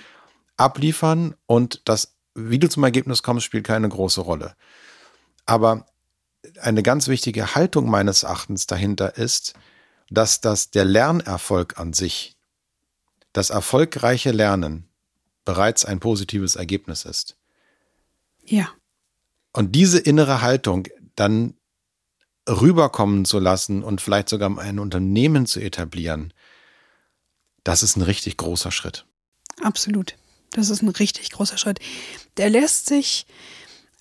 Abliefern 0.56 1.34
und 1.46 1.82
das, 1.84 2.14
wie 2.34 2.58
du 2.58 2.68
zum 2.68 2.84
Ergebnis 2.84 3.22
kommst, 3.22 3.44
spielt 3.44 3.64
keine 3.64 3.88
große 3.88 4.20
Rolle. 4.20 4.54
Aber 5.44 5.86
eine 6.60 6.82
ganz 6.82 7.08
wichtige 7.08 7.54
Haltung 7.54 7.90
meines 7.90 8.22
Erachtens 8.22 8.66
dahinter 8.66 9.16
ist, 9.16 9.54
dass 10.10 10.40
das 10.40 10.70
der 10.70 10.84
Lernerfolg 10.84 11.78
an 11.78 11.92
sich, 11.92 12.36
das 13.32 13.50
erfolgreiche 13.50 14.30
Lernen 14.30 14.88
bereits 15.44 15.84
ein 15.84 15.98
positives 15.98 16.54
Ergebnis 16.54 17.04
ist. 17.04 17.36
Ja. 18.44 18.68
Und 19.52 19.74
diese 19.74 19.98
innere 19.98 20.42
Haltung 20.42 20.88
dann 21.16 21.54
rüberkommen 22.48 23.24
zu 23.24 23.38
lassen 23.38 23.82
und 23.82 24.00
vielleicht 24.00 24.28
sogar 24.28 24.56
ein 24.58 24.78
Unternehmen 24.78 25.46
zu 25.46 25.60
etablieren, 25.60 26.32
das 27.64 27.82
ist 27.82 27.96
ein 27.96 28.02
richtig 28.02 28.36
großer 28.36 28.72
Schritt. 28.72 29.06
Absolut. 29.62 30.16
Das 30.50 30.68
ist 30.68 30.82
ein 30.82 30.88
richtig 30.88 31.30
großer 31.30 31.56
Schritt. 31.56 31.78
Der 32.36 32.50
lässt 32.50 32.86
sich 32.86 33.26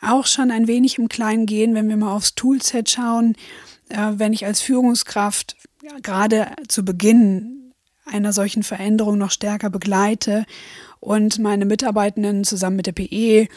auch 0.01 0.25
schon 0.25 0.51
ein 0.51 0.67
wenig 0.67 0.97
im 0.97 1.09
Kleinen 1.09 1.45
gehen, 1.45 1.75
wenn 1.75 1.87
wir 1.87 1.97
mal 1.97 2.13
aufs 2.13 2.35
Toolset 2.35 2.89
schauen. 2.89 3.35
Äh, 3.89 4.13
wenn 4.15 4.33
ich 4.33 4.45
als 4.45 4.61
Führungskraft 4.61 5.55
ja, 5.83 5.97
gerade 6.01 6.53
zu 6.67 6.83
Beginn 6.83 7.73
einer 8.05 8.33
solchen 8.33 8.63
Veränderung 8.63 9.17
noch 9.17 9.31
stärker 9.31 9.69
begleite 9.69 10.45
und 10.99 11.39
meine 11.39 11.65
Mitarbeitenden 11.65 12.43
zusammen 12.43 12.77
mit 12.77 12.87
der 12.87 12.93
PE 12.93 13.47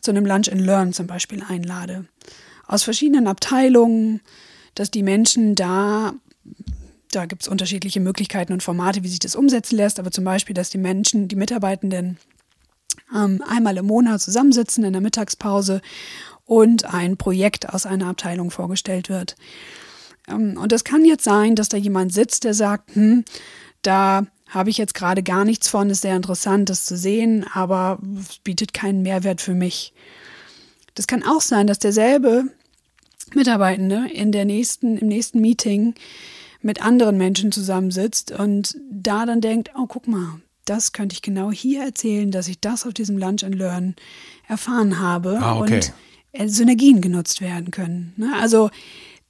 zu 0.00 0.10
einem 0.10 0.26
Lunch 0.26 0.50
and 0.50 0.60
Learn 0.60 0.92
zum 0.92 1.06
Beispiel 1.06 1.42
einlade. 1.46 2.06
Aus 2.66 2.82
verschiedenen 2.82 3.26
Abteilungen, 3.26 4.20
dass 4.74 4.90
die 4.90 5.02
Menschen 5.02 5.54
da, 5.54 6.14
da 7.10 7.26
gibt 7.26 7.42
es 7.42 7.48
unterschiedliche 7.48 8.00
Möglichkeiten 8.00 8.52
und 8.52 8.62
Formate, 8.62 9.02
wie 9.02 9.08
sich 9.08 9.18
das 9.18 9.36
umsetzen 9.36 9.76
lässt, 9.76 9.98
aber 9.98 10.10
zum 10.10 10.24
Beispiel, 10.24 10.54
dass 10.54 10.70
die 10.70 10.78
Menschen, 10.78 11.28
die 11.28 11.36
Mitarbeitenden 11.36 12.18
ähm, 13.14 13.42
einmal 13.48 13.76
im 13.76 13.86
Monat 13.86 14.20
zusammensitzen 14.20 14.84
in 14.84 14.92
der 14.92 15.02
Mittagspause 15.02 15.80
und 16.44 16.84
ein 16.84 17.16
Projekt 17.16 17.68
aus 17.68 17.86
einer 17.86 18.06
Abteilung 18.06 18.50
vorgestellt 18.50 19.08
wird. 19.08 19.36
Ähm, 20.28 20.58
und 20.60 20.72
es 20.72 20.84
kann 20.84 21.04
jetzt 21.04 21.24
sein, 21.24 21.54
dass 21.56 21.68
da 21.68 21.76
jemand 21.76 22.12
sitzt, 22.12 22.44
der 22.44 22.54
sagt, 22.54 22.94
hm, 22.94 23.24
da 23.82 24.26
habe 24.50 24.70
ich 24.70 24.78
jetzt 24.78 24.94
gerade 24.94 25.22
gar 25.22 25.44
nichts 25.44 25.68
von, 25.68 25.90
ist 25.90 26.02
sehr 26.02 26.16
interessant, 26.16 26.68
das 26.68 26.84
zu 26.84 26.96
sehen, 26.96 27.46
aber 27.52 27.98
es 28.18 28.38
bietet 28.38 28.74
keinen 28.74 29.02
Mehrwert 29.02 29.40
für 29.40 29.54
mich. 29.54 29.94
Das 30.94 31.06
kann 31.06 31.22
auch 31.22 31.40
sein, 31.40 31.66
dass 31.66 31.78
derselbe 31.78 32.44
Mitarbeitende 33.34 34.08
in 34.12 34.32
der 34.32 34.44
nächsten, 34.44 34.98
im 34.98 35.08
nächsten 35.08 35.40
Meeting 35.40 35.94
mit 36.62 36.84
anderen 36.84 37.16
Menschen 37.16 37.52
zusammensitzt 37.52 38.32
und 38.32 38.76
da 38.90 39.24
dann 39.24 39.40
denkt, 39.40 39.70
oh, 39.78 39.86
guck 39.86 40.08
mal, 40.08 40.40
das 40.64 40.92
könnte 40.92 41.14
ich 41.14 41.22
genau 41.22 41.50
hier 41.50 41.84
erzählen, 41.84 42.30
dass 42.30 42.48
ich 42.48 42.60
das 42.60 42.86
auf 42.86 42.92
diesem 42.92 43.18
Lunch 43.18 43.44
and 43.44 43.54
Learn 43.54 43.96
erfahren 44.46 44.98
habe 44.98 45.38
ah, 45.40 45.58
okay. 45.58 45.76
und 45.76 45.92
äh, 46.32 46.48
Synergien 46.48 47.00
genutzt 47.00 47.40
werden 47.40 47.70
können. 47.70 48.12
Ne? 48.16 48.32
Also 48.40 48.70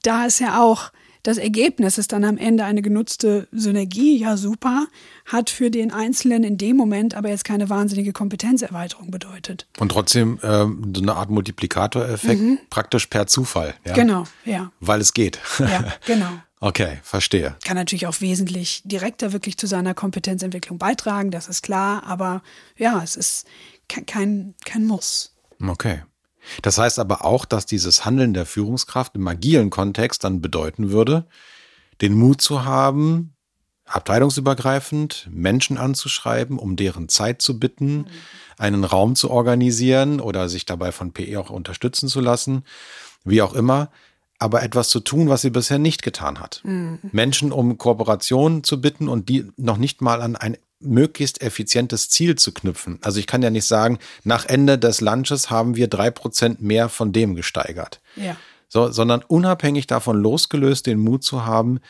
da 0.02 0.26
ist 0.26 0.40
ja 0.40 0.62
auch 0.62 0.90
das 1.22 1.38
Ergebnis 1.38 1.98
ist 1.98 2.12
dann 2.12 2.24
am 2.24 2.38
Ende 2.38 2.64
eine 2.64 2.82
genutzte 2.82 3.48
Synergie, 3.52 4.18
ja 4.18 4.36
super, 4.36 4.86
hat 5.26 5.50
für 5.50 5.70
den 5.70 5.92
Einzelnen 5.92 6.44
in 6.44 6.58
dem 6.58 6.76
Moment 6.76 7.14
aber 7.14 7.28
jetzt 7.28 7.44
keine 7.44 7.68
wahnsinnige 7.68 8.12
Kompetenzerweiterung 8.12 9.10
bedeutet. 9.10 9.66
Und 9.78 9.90
trotzdem 9.92 10.38
ähm, 10.42 10.92
so 10.94 11.02
eine 11.02 11.14
Art 11.14 11.30
Multiplikatoreffekt 11.30 12.40
mhm. 12.40 12.58
praktisch 12.70 13.06
per 13.06 13.26
Zufall. 13.26 13.74
Ja? 13.84 13.94
Genau, 13.94 14.24
ja. 14.44 14.72
Weil 14.80 15.00
es 15.00 15.14
geht. 15.14 15.38
Ja, 15.58 15.92
genau. 16.06 16.30
Okay, 16.62 16.98
verstehe. 17.02 17.56
Kann 17.64 17.78
natürlich 17.78 18.06
auch 18.06 18.20
wesentlich 18.20 18.82
direkter 18.84 19.32
wirklich 19.32 19.56
zu 19.56 19.66
seiner 19.66 19.94
Kompetenzentwicklung 19.94 20.76
beitragen, 20.76 21.30
das 21.30 21.48
ist 21.48 21.62
klar, 21.62 22.04
aber 22.04 22.42
ja, 22.76 23.00
es 23.02 23.16
ist 23.16 23.46
kein, 23.88 24.54
kein 24.66 24.84
Muss. 24.84 25.34
Okay. 25.66 26.02
Das 26.62 26.78
heißt 26.78 26.98
aber 26.98 27.24
auch, 27.24 27.44
dass 27.44 27.66
dieses 27.66 28.04
Handeln 28.04 28.34
der 28.34 28.46
Führungskraft 28.46 29.14
im 29.16 29.26
agilen 29.26 29.70
Kontext 29.70 30.24
dann 30.24 30.40
bedeuten 30.40 30.90
würde, 30.90 31.26
den 32.00 32.14
Mut 32.14 32.40
zu 32.40 32.64
haben, 32.64 33.34
abteilungsübergreifend 33.86 35.28
Menschen 35.30 35.76
anzuschreiben, 35.76 36.58
um 36.58 36.76
deren 36.76 37.08
Zeit 37.08 37.42
zu 37.42 37.58
bitten, 37.58 38.06
einen 38.56 38.84
Raum 38.84 39.16
zu 39.16 39.30
organisieren 39.30 40.20
oder 40.20 40.48
sich 40.48 40.64
dabei 40.64 40.92
von 40.92 41.12
PE 41.12 41.40
auch 41.40 41.50
unterstützen 41.50 42.08
zu 42.08 42.20
lassen, 42.20 42.64
wie 43.24 43.42
auch 43.42 43.52
immer, 43.52 43.90
aber 44.38 44.62
etwas 44.62 44.88
zu 44.88 45.00
tun, 45.00 45.28
was 45.28 45.42
sie 45.42 45.50
bisher 45.50 45.78
nicht 45.78 46.02
getan 46.02 46.40
hat. 46.40 46.62
Mhm. 46.64 46.98
Menschen 47.12 47.52
um 47.52 47.78
Kooperation 47.78 48.64
zu 48.64 48.80
bitten 48.80 49.08
und 49.08 49.28
die 49.28 49.50
noch 49.56 49.76
nicht 49.76 50.00
mal 50.00 50.22
an 50.22 50.36
ein 50.36 50.56
möglichst 50.80 51.42
effizientes 51.42 52.08
Ziel 52.08 52.36
zu 52.36 52.52
knüpfen. 52.52 52.98
Also 53.02 53.20
ich 53.20 53.26
kann 53.26 53.42
ja 53.42 53.50
nicht 53.50 53.66
sagen, 53.66 53.98
nach 54.24 54.46
Ende 54.46 54.78
des 54.78 55.00
Lunches 55.00 55.50
haben 55.50 55.76
wir 55.76 55.88
drei 55.88 56.10
Prozent 56.10 56.60
mehr 56.62 56.88
von 56.88 57.12
dem 57.12 57.34
gesteigert. 57.34 58.00
Ja. 58.16 58.36
So, 58.68 58.90
sondern 58.90 59.22
unabhängig 59.22 59.86
davon 59.86 60.20
losgelöst 60.20 60.86
den 60.86 60.98
Mut 60.98 61.24
zu 61.24 61.44
haben, 61.44 61.80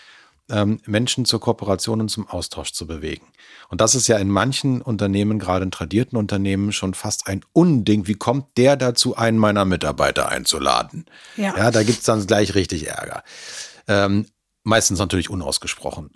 ähm, 0.51 0.81
Menschen 0.87 1.25
zur 1.25 1.41
Kooperation 1.41 2.01
und 2.01 2.09
zum 2.09 2.29
Austausch 2.29 2.73
zu 2.73 2.87
bewegen. 2.87 3.27
Und 3.69 3.81
das 3.81 3.95
ist 3.95 4.09
ja 4.09 4.19
in 4.19 4.29
manchen 4.29 4.83
Unternehmen, 4.83 5.39
gerade 5.39 5.65
in 5.65 5.71
tradierten 5.71 6.19
Unternehmen, 6.19 6.73
schon 6.73 6.95
fast 6.95 7.29
ein 7.29 7.45
Unding. 7.53 8.07
Wie 8.07 8.15
kommt 8.15 8.57
der 8.57 8.77
dazu, 8.77 9.17
einen 9.17 9.39
meiner 9.39 9.65
Mitarbeiter 9.65 10.29
einzuladen? 10.29 11.07
Ja, 11.37 11.57
ja 11.57 11.71
da 11.71 11.83
gibt's 11.85 12.05
dann 12.05 12.27
gleich 12.27 12.55
richtig 12.55 12.89
Ärger. 12.89 13.23
Ähm, 13.87 14.27
meistens 14.65 14.99
natürlich 14.99 15.31
unausgesprochen. 15.31 16.11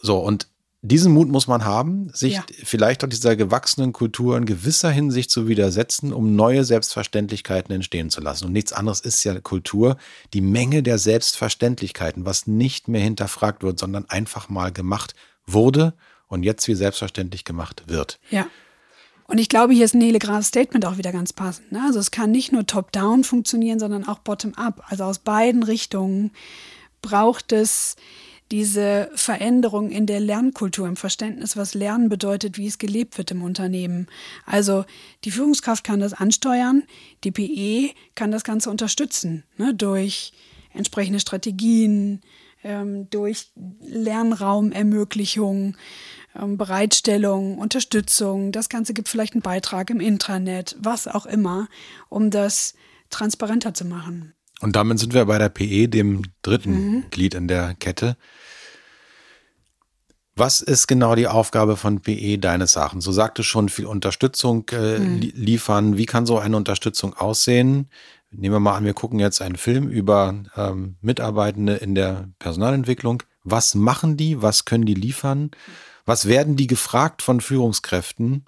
So, 0.00 0.18
und 0.18 0.48
diesen 0.80 1.12
Mut 1.12 1.28
muss 1.28 1.48
man 1.48 1.64
haben, 1.64 2.08
sich 2.12 2.34
ja. 2.34 2.44
vielleicht 2.62 3.02
auch 3.02 3.08
dieser 3.08 3.34
gewachsenen 3.34 3.92
Kultur 3.92 4.36
in 4.36 4.44
gewisser 4.44 4.90
Hinsicht 4.90 5.30
zu 5.30 5.48
widersetzen, 5.48 6.12
um 6.12 6.36
neue 6.36 6.64
Selbstverständlichkeiten 6.64 7.74
entstehen 7.74 8.10
zu 8.10 8.20
lassen. 8.20 8.46
Und 8.46 8.52
nichts 8.52 8.72
anderes 8.72 9.00
ist 9.00 9.24
ja 9.24 9.38
Kultur, 9.40 9.96
die 10.34 10.40
Menge 10.40 10.84
der 10.84 10.98
Selbstverständlichkeiten, 10.98 12.24
was 12.24 12.46
nicht 12.46 12.86
mehr 12.86 13.00
hinterfragt 13.00 13.64
wird, 13.64 13.78
sondern 13.78 14.08
einfach 14.08 14.48
mal 14.48 14.70
gemacht 14.70 15.14
wurde 15.46 15.94
und 16.28 16.44
jetzt 16.44 16.68
wie 16.68 16.74
selbstverständlich 16.74 17.44
gemacht 17.44 17.84
wird. 17.86 18.20
Ja. 18.30 18.46
Und 19.24 19.38
ich 19.38 19.48
glaube, 19.48 19.74
hier 19.74 19.84
ist 19.84 19.94
ein 19.94 19.98
Nele 19.98 20.20
Gras 20.20 20.46
Statement 20.46 20.86
auch 20.86 20.96
wieder 20.96 21.12
ganz 21.12 21.32
passend. 21.32 21.72
Ne? 21.72 21.82
Also 21.86 21.98
es 21.98 22.10
kann 22.10 22.30
nicht 22.30 22.52
nur 22.52 22.66
top-down 22.66 23.24
funktionieren, 23.24 23.78
sondern 23.78 24.06
auch 24.06 24.20
bottom-up. 24.20 24.82
Also 24.88 25.04
aus 25.04 25.18
beiden 25.18 25.64
Richtungen 25.64 26.30
braucht 27.02 27.52
es 27.52 27.96
diese 28.50 29.10
Veränderung 29.14 29.90
in 29.90 30.06
der 30.06 30.20
Lernkultur, 30.20 30.88
im 30.88 30.96
Verständnis, 30.96 31.56
was 31.56 31.74
Lernen 31.74 32.08
bedeutet, 32.08 32.56
wie 32.56 32.66
es 32.66 32.78
gelebt 32.78 33.18
wird 33.18 33.30
im 33.30 33.42
Unternehmen. 33.42 34.06
Also 34.46 34.84
die 35.24 35.30
Führungskraft 35.30 35.84
kann 35.84 36.00
das 36.00 36.14
ansteuern, 36.14 36.84
die 37.24 37.30
PE 37.30 37.94
kann 38.14 38.30
das 38.30 38.44
Ganze 38.44 38.70
unterstützen 38.70 39.44
ne, 39.58 39.74
durch 39.74 40.32
entsprechende 40.72 41.20
Strategien, 41.20 42.22
ähm, 42.64 43.08
durch 43.10 43.50
Lernraumermöglichung, 43.80 45.76
ähm, 46.34 46.56
Bereitstellung, 46.56 47.58
Unterstützung. 47.58 48.52
Das 48.52 48.68
Ganze 48.68 48.94
gibt 48.94 49.08
vielleicht 49.08 49.34
einen 49.34 49.42
Beitrag 49.42 49.90
im 49.90 50.00
Intranet, 50.00 50.76
was 50.78 51.06
auch 51.06 51.26
immer, 51.26 51.68
um 52.08 52.30
das 52.30 52.74
transparenter 53.10 53.74
zu 53.74 53.84
machen. 53.84 54.34
Und 54.60 54.76
damit 54.76 54.98
sind 54.98 55.14
wir 55.14 55.24
bei 55.26 55.38
der 55.38 55.48
PE, 55.48 55.88
dem 55.88 56.22
dritten 56.42 56.72
mhm. 56.72 57.04
Glied 57.10 57.34
in 57.34 57.48
der 57.48 57.74
Kette. 57.74 58.16
Was 60.34 60.60
ist 60.60 60.86
genau 60.86 61.16
die 61.16 61.26
Aufgabe 61.26 61.76
von 61.76 62.00
PE 62.00 62.38
deines 62.38 62.76
Erachtens? 62.76 63.04
So 63.04 63.12
sagte 63.12 63.42
schon 63.42 63.68
viel 63.68 63.86
Unterstützung 63.86 64.68
äh, 64.70 64.98
mhm. 64.98 65.18
liefern. 65.18 65.96
Wie 65.96 66.06
kann 66.06 66.26
so 66.26 66.38
eine 66.38 66.56
Unterstützung 66.56 67.14
aussehen? 67.14 67.88
Nehmen 68.30 68.54
wir 68.54 68.60
mal 68.60 68.76
an, 68.76 68.84
wir 68.84 68.94
gucken 68.94 69.18
jetzt 69.18 69.40
einen 69.40 69.56
Film 69.56 69.88
über 69.88 70.34
ähm, 70.56 70.96
Mitarbeitende 71.00 71.74
in 71.74 71.94
der 71.94 72.28
Personalentwicklung. 72.38 73.22
Was 73.42 73.74
machen 73.74 74.16
die? 74.16 74.42
Was 74.42 74.64
können 74.64 74.86
die 74.86 74.94
liefern? 74.94 75.50
Was 76.04 76.28
werden 76.28 76.56
die 76.56 76.66
gefragt 76.66 77.22
von 77.22 77.40
Führungskräften 77.40 78.44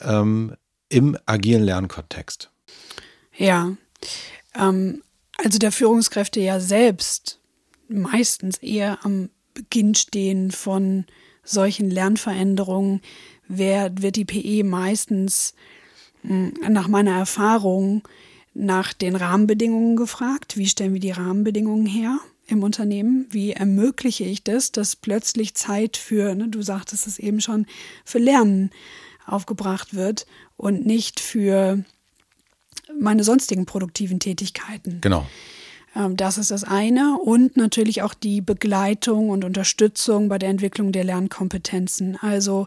ähm, 0.00 0.56
im 0.88 1.16
agilen 1.26 1.62
Lernkontext? 1.62 2.50
Ja, 3.36 3.72
ähm, 4.54 5.02
also 5.36 5.58
der 5.58 5.72
Führungskräfte 5.72 6.40
ja 6.40 6.60
selbst 6.60 7.40
meistens 7.88 8.58
eher 8.58 9.04
am 9.04 9.30
Beginn 9.54 9.94
stehen 9.94 10.50
von 10.50 11.04
solchen 11.42 11.90
Lernveränderungen, 11.90 13.00
wird, 13.48 14.02
wird 14.02 14.16
die 14.16 14.24
PE 14.24 14.64
meistens 14.64 15.54
hm, 16.22 16.54
nach 16.68 16.88
meiner 16.88 17.16
Erfahrung 17.16 18.06
nach 18.54 18.92
den 18.92 19.16
Rahmenbedingungen 19.16 19.96
gefragt. 19.96 20.56
Wie 20.56 20.66
stellen 20.66 20.92
wir 20.92 21.00
die 21.00 21.10
Rahmenbedingungen 21.10 21.86
her 21.86 22.18
im 22.46 22.62
Unternehmen? 22.62 23.26
Wie 23.30 23.52
ermögliche 23.52 24.24
ich 24.24 24.44
das, 24.44 24.72
dass 24.72 24.96
plötzlich 24.96 25.54
Zeit 25.54 25.96
für, 25.96 26.34
ne, 26.34 26.48
du 26.48 26.62
sagtest 26.62 27.06
es 27.06 27.18
eben 27.18 27.40
schon, 27.40 27.66
für 28.04 28.18
Lernen 28.18 28.70
aufgebracht 29.26 29.94
wird 29.94 30.26
und 30.56 30.86
nicht 30.86 31.20
für 31.20 31.84
meine 32.98 33.24
sonstigen 33.24 33.66
produktiven 33.66 34.20
Tätigkeiten. 34.20 34.98
Genau. 35.00 35.26
Ähm, 35.94 36.16
das 36.16 36.38
ist 36.38 36.50
das 36.50 36.64
eine. 36.64 37.18
Und 37.18 37.56
natürlich 37.56 38.02
auch 38.02 38.14
die 38.14 38.40
Begleitung 38.40 39.30
und 39.30 39.44
Unterstützung 39.44 40.28
bei 40.28 40.38
der 40.38 40.48
Entwicklung 40.48 40.92
der 40.92 41.04
Lernkompetenzen. 41.04 42.16
Also 42.20 42.66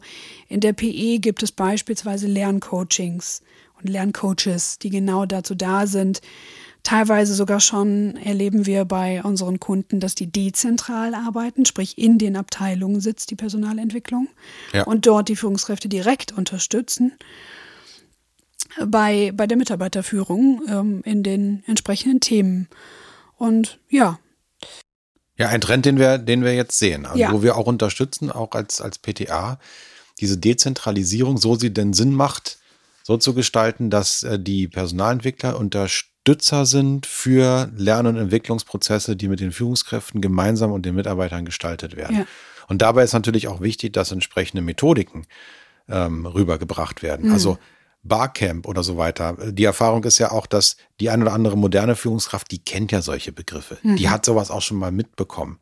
in 0.50 0.60
der 0.60 0.74
PE 0.74 1.20
gibt 1.20 1.44
es 1.44 1.52
beispielsweise 1.52 2.28
Lerncoachings 2.28 3.42
und 3.82 3.90
Lerncoaches, 3.90 4.80
die 4.80 4.90
genau 4.90 5.26
dazu 5.26 5.56
da 5.56 5.88
sind. 5.88 6.22
Teilweise 6.84 7.34
sogar 7.34 7.62
schon 7.62 8.18
erleben 8.18 8.66
wir 8.66 8.84
bei 8.84 9.24
unseren 9.24 9.62
Kunden, 9.62 10.02
dass 10.02 10.16
die 10.16 10.28
dezentral 10.28 11.16
arbeiten, 11.16 11.66
sprich 11.66 11.98
in 11.98 12.18
den 12.18 12.36
Abteilungen 12.36 13.00
sitzt 13.00 13.32
die 13.32 13.36
Personalentwicklung 13.36 14.28
ja. 14.74 14.84
und 14.84 15.06
dort 15.06 15.30
die 15.30 15.38
Führungskräfte 15.38 15.88
direkt 15.88 16.34
unterstützen 16.34 17.14
bei, 18.86 19.32
bei 19.34 19.48
der 19.48 19.58
Mitarbeiterführung 19.58 20.62
ähm, 20.68 21.02
in 21.06 21.24
den 21.24 21.64
entsprechenden 21.68 22.20
Themen. 22.20 22.68
Und 23.38 23.80
ja. 23.90 24.20
Ja, 25.38 25.50
ein 25.50 25.62
Trend, 25.62 25.86
den 25.86 25.98
wir, 25.98 26.18
den 26.18 26.44
wir 26.44 26.56
jetzt 26.56 26.78
sehen, 26.78 27.06
also 27.06 27.20
ja. 27.20 27.32
wo 27.32 27.42
wir 27.42 27.58
auch 27.58 27.68
unterstützen, 27.68 28.32
auch 28.32 28.52
als, 28.52 28.82
als 28.82 29.00
PTA, 29.00 29.60
diese 30.20 30.38
Dezentralisierung, 30.38 31.38
so 31.38 31.56
sie 31.56 31.74
denn 31.74 31.94
Sinn 31.94 32.14
macht, 32.14 32.60
so 33.02 33.18
zu 33.18 33.34
gestalten, 33.34 33.90
dass 33.90 34.24
äh, 34.24 34.40
die 34.40 34.68
Personalentwickler 34.68 35.60
Unterstützer 35.60 36.66
sind 36.66 37.06
für 37.06 37.70
Lern- 37.76 38.08
und 38.08 38.18
Entwicklungsprozesse, 38.18 39.16
die 39.16 39.28
mit 39.28 39.40
den 39.40 39.52
Führungskräften 39.52 40.22
gemeinsam 40.22 40.72
und 40.72 40.86
den 40.86 40.96
Mitarbeitern 40.96 41.46
gestaltet 41.46 41.98
werden. 41.98 42.20
Ja. 42.20 42.26
Und 42.68 42.82
dabei 42.82 43.04
ist 43.04 43.14
natürlich 43.14 43.48
auch 43.48 43.60
wichtig, 43.60 43.92
dass 43.94 44.12
entsprechende 44.12 44.62
Methodiken 44.62 45.26
ähm, 45.90 46.26
rübergebracht 46.26 47.04
werden. 47.04 47.28
Mhm. 47.28 47.34
Also 47.34 47.58
Barcamp 48.04 48.68
oder 48.68 48.84
so 48.84 48.98
weiter. 48.98 49.38
Die 49.52 49.64
Erfahrung 49.64 50.04
ist 50.04 50.18
ja 50.18 50.32
auch, 50.32 50.46
dass 50.46 50.78
die 51.00 51.10
ein 51.10 51.22
oder 51.22 51.34
andere 51.34 51.58
moderne 51.58 51.96
Führungskraft, 51.96 52.52
die 52.52 52.64
kennt 52.64 52.92
ja 52.92 53.02
solche 53.02 53.32
Begriffe. 53.32 53.78
Mhm. 53.82 53.96
Die 53.96 54.10
hat 54.10 54.26
sowas 54.26 54.52
auch 54.52 54.62
schon 54.62 54.78
mal 54.78 54.92
mitbekommen. 54.92 55.60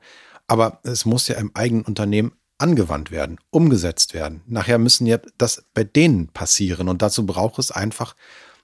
Aber 0.47 0.80
es 0.84 1.06
muss 1.06 1.27
ja 1.27 1.36
im 1.36 1.51
eigenen 1.54 1.84
Unternehmen 1.84 2.34
angewandt 2.58 3.12
werden, 3.12 3.38
umgesetzt 3.49 4.13
werden. 4.13 4.41
Nachher 4.47 4.77
müssen 4.77 5.08
ja 5.08 5.19
das 5.38 5.63
bei 5.73 5.84
denen 5.84 6.27
passieren 6.27 6.89
und 6.89 7.01
dazu 7.01 7.25
braucht 7.25 7.58
es 7.60 7.71
einfach 7.71 8.15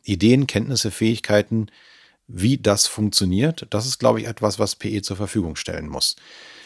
Ideen, 0.03 0.47
Kenntnisse, 0.47 0.91
Fähigkeiten, 0.91 1.67
wie 2.27 2.57
das 2.57 2.87
funktioniert. 2.87 3.67
Das 3.69 3.85
ist, 3.87 3.99
glaube 3.99 4.19
ich, 4.21 4.27
etwas, 4.27 4.59
was 4.59 4.75
PE 4.75 5.01
zur 5.01 5.17
Verfügung 5.17 5.55
stellen 5.55 5.87
muss. 5.87 6.15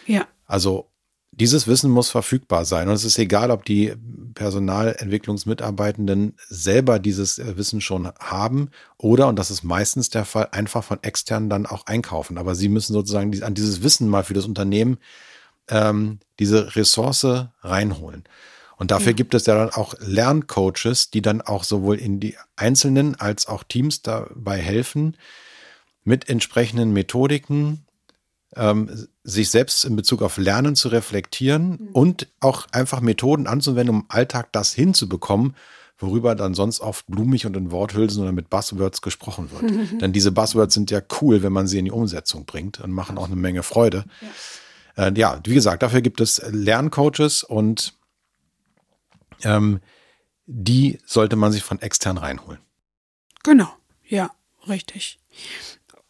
Ja. 0.06 0.28
Also 0.46 0.91
dieses 1.32 1.68
Wissen 1.68 1.90
muss 1.90 2.10
verfügbar 2.10 2.66
sein. 2.66 2.90
Und 2.90 2.94
es 2.96 3.06
ist 3.06 3.18
egal, 3.18 3.52
ob 3.52 3.64
die 3.66 3.94
Personalentwicklungsmitarbeitenden 4.36 6.34
selber 6.50 7.00
dieses 7.00 7.40
äh, 7.40 7.58
Wissen 7.58 7.82
schon 7.82 8.12
haben 8.20 8.70
oder, 8.98 9.28
und 9.28 9.38
das 9.38 9.50
ist 9.52 9.64
meistens 9.64 10.10
der 10.10 10.26
Fall, 10.26 10.50
einfach 10.52 10.84
von 10.84 11.02
externen 11.02 11.50
dann 11.50 11.66
auch 11.66 11.86
einkaufen. 11.86 12.38
Aber 12.38 12.54
sie 12.56 12.70
müssen 12.70 12.94
sozusagen 12.94 13.44
an 13.44 13.54
dieses 13.54 13.82
Wissen 13.82 14.10
mal 14.10 14.24
für 14.24 14.34
das 14.34 14.46
Unternehmen 14.46 14.98
ähm, 15.70 16.20
diese 16.40 16.76
Ressource 16.76 17.26
reinholen. 17.62 18.24
Und 18.76 18.92
dafür 18.92 19.12
ja. 19.12 19.16
gibt 19.16 19.34
es 19.34 19.46
ja 19.46 19.56
dann 19.56 19.70
auch 19.70 19.94
Lerncoaches, 20.00 21.12
die 21.12 21.22
dann 21.22 21.42
auch 21.42 21.64
sowohl 21.64 21.98
in 21.98 22.20
die 22.20 22.36
Einzelnen 22.56 23.14
als 23.20 23.48
auch 23.48 23.64
Teams 23.64 24.02
dabei 24.02 24.58
helfen, 24.58 25.18
mit 26.04 26.30
entsprechenden 26.30 26.92
Methodiken 26.92 27.86
ähm, 28.56 29.08
sich 29.24 29.50
selbst 29.50 29.86
in 29.86 29.96
Bezug 29.96 30.22
auf 30.22 30.38
Lernen 30.38 30.76
zu 30.76 30.90
reflektieren 30.90 31.70
mhm. 31.70 31.90
und 31.94 32.28
auch 32.40 32.68
einfach 32.72 33.02
Methoden 33.02 33.48
anzuwenden, 33.48 33.96
um 33.96 34.02
im 34.02 34.06
Alltag 34.10 34.52
das 34.52 34.74
hinzubekommen, 34.74 35.56
worüber 35.98 36.36
dann 36.36 36.54
sonst 36.54 36.82
oft 36.82 37.06
blumig 37.08 37.46
und 37.46 37.56
in 37.56 37.72
Worthülsen 37.72 38.24
oder 38.24 38.32
mit 38.32 38.50
Buzzwords 38.50 39.02
gesprochen 39.02 39.52
wird. 39.52 39.72
Mhm. 39.72 40.00
Denn 40.00 40.14
diese 40.14 40.32
Buzzwords 40.32 40.74
sind 40.74 40.92
ja 40.92 41.02
cool, 41.22 41.44
wenn 41.44 41.54
man 41.54 41.68
sie 41.68 41.80
in 41.80 41.86
die 41.86 41.92
Umsetzung 41.92 42.46
bringt 42.46 42.80
und 42.80 42.92
machen 42.92 43.18
auch 43.18 43.28
eine 43.28 43.36
Menge 43.36 43.64
Freude. 43.64 44.06
Ja, 44.98 45.08
äh, 45.08 45.14
ja 45.16 45.40
wie 45.44 45.54
gesagt, 45.54 45.84
dafür 45.84 46.02
gibt 46.02 46.20
es 46.20 46.42
Lerncoaches 46.50 47.44
und 47.44 47.94
ähm, 49.44 49.80
die 50.46 51.00
sollte 51.06 51.36
man 51.36 51.52
sich 51.52 51.64
von 51.64 51.80
extern 51.82 52.18
reinholen. 52.18 52.60
Genau, 53.44 53.70
ja, 54.06 54.32
richtig. 54.68 55.20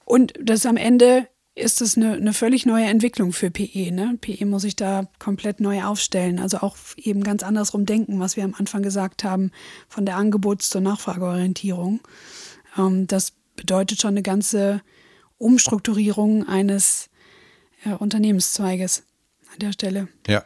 Und 0.06 0.34
das 0.42 0.66
am 0.66 0.78
Ende 0.78 1.28
ist 1.56 1.82
es 1.82 1.98
eine, 1.98 2.14
eine 2.14 2.34
völlig 2.34 2.66
neue 2.66 2.86
Entwicklung 2.86 3.34
für 3.34 3.52
PE. 3.52 3.92
Ne? 3.92 4.18
PE 4.22 4.46
muss 4.46 4.62
sich 4.62 4.76
da 4.76 5.08
komplett 5.20 5.60
neu 5.60 5.84
aufstellen. 5.84 6.40
Also 6.40 6.60
auch 6.60 6.78
eben 6.96 7.24
ganz 7.24 7.44
andersrum 7.44 7.86
denken, 7.86 8.20
was 8.20 8.38
wir 8.38 8.44
am 8.44 8.56
Anfang 8.58 8.84
gesagt 8.84 9.24
haben, 9.24 9.52
von 9.90 10.06
der 10.06 10.18
Angebots- 10.18 10.70
zur 10.70 10.82
Nachfrageorientierung. 10.82 12.00
Ähm, 12.78 13.08
das 13.08 13.34
bedeutet 13.56 14.02
schon 14.02 14.12
eine 14.12 14.24
ganze 14.24 14.82
Umstrukturierung 15.38 16.48
eines 16.48 17.10
äh, 17.84 17.94
Unternehmenszweiges 17.94 19.04
an 19.52 19.60
der 19.60 19.74
Stelle. 19.74 20.08
Ja. 20.28 20.46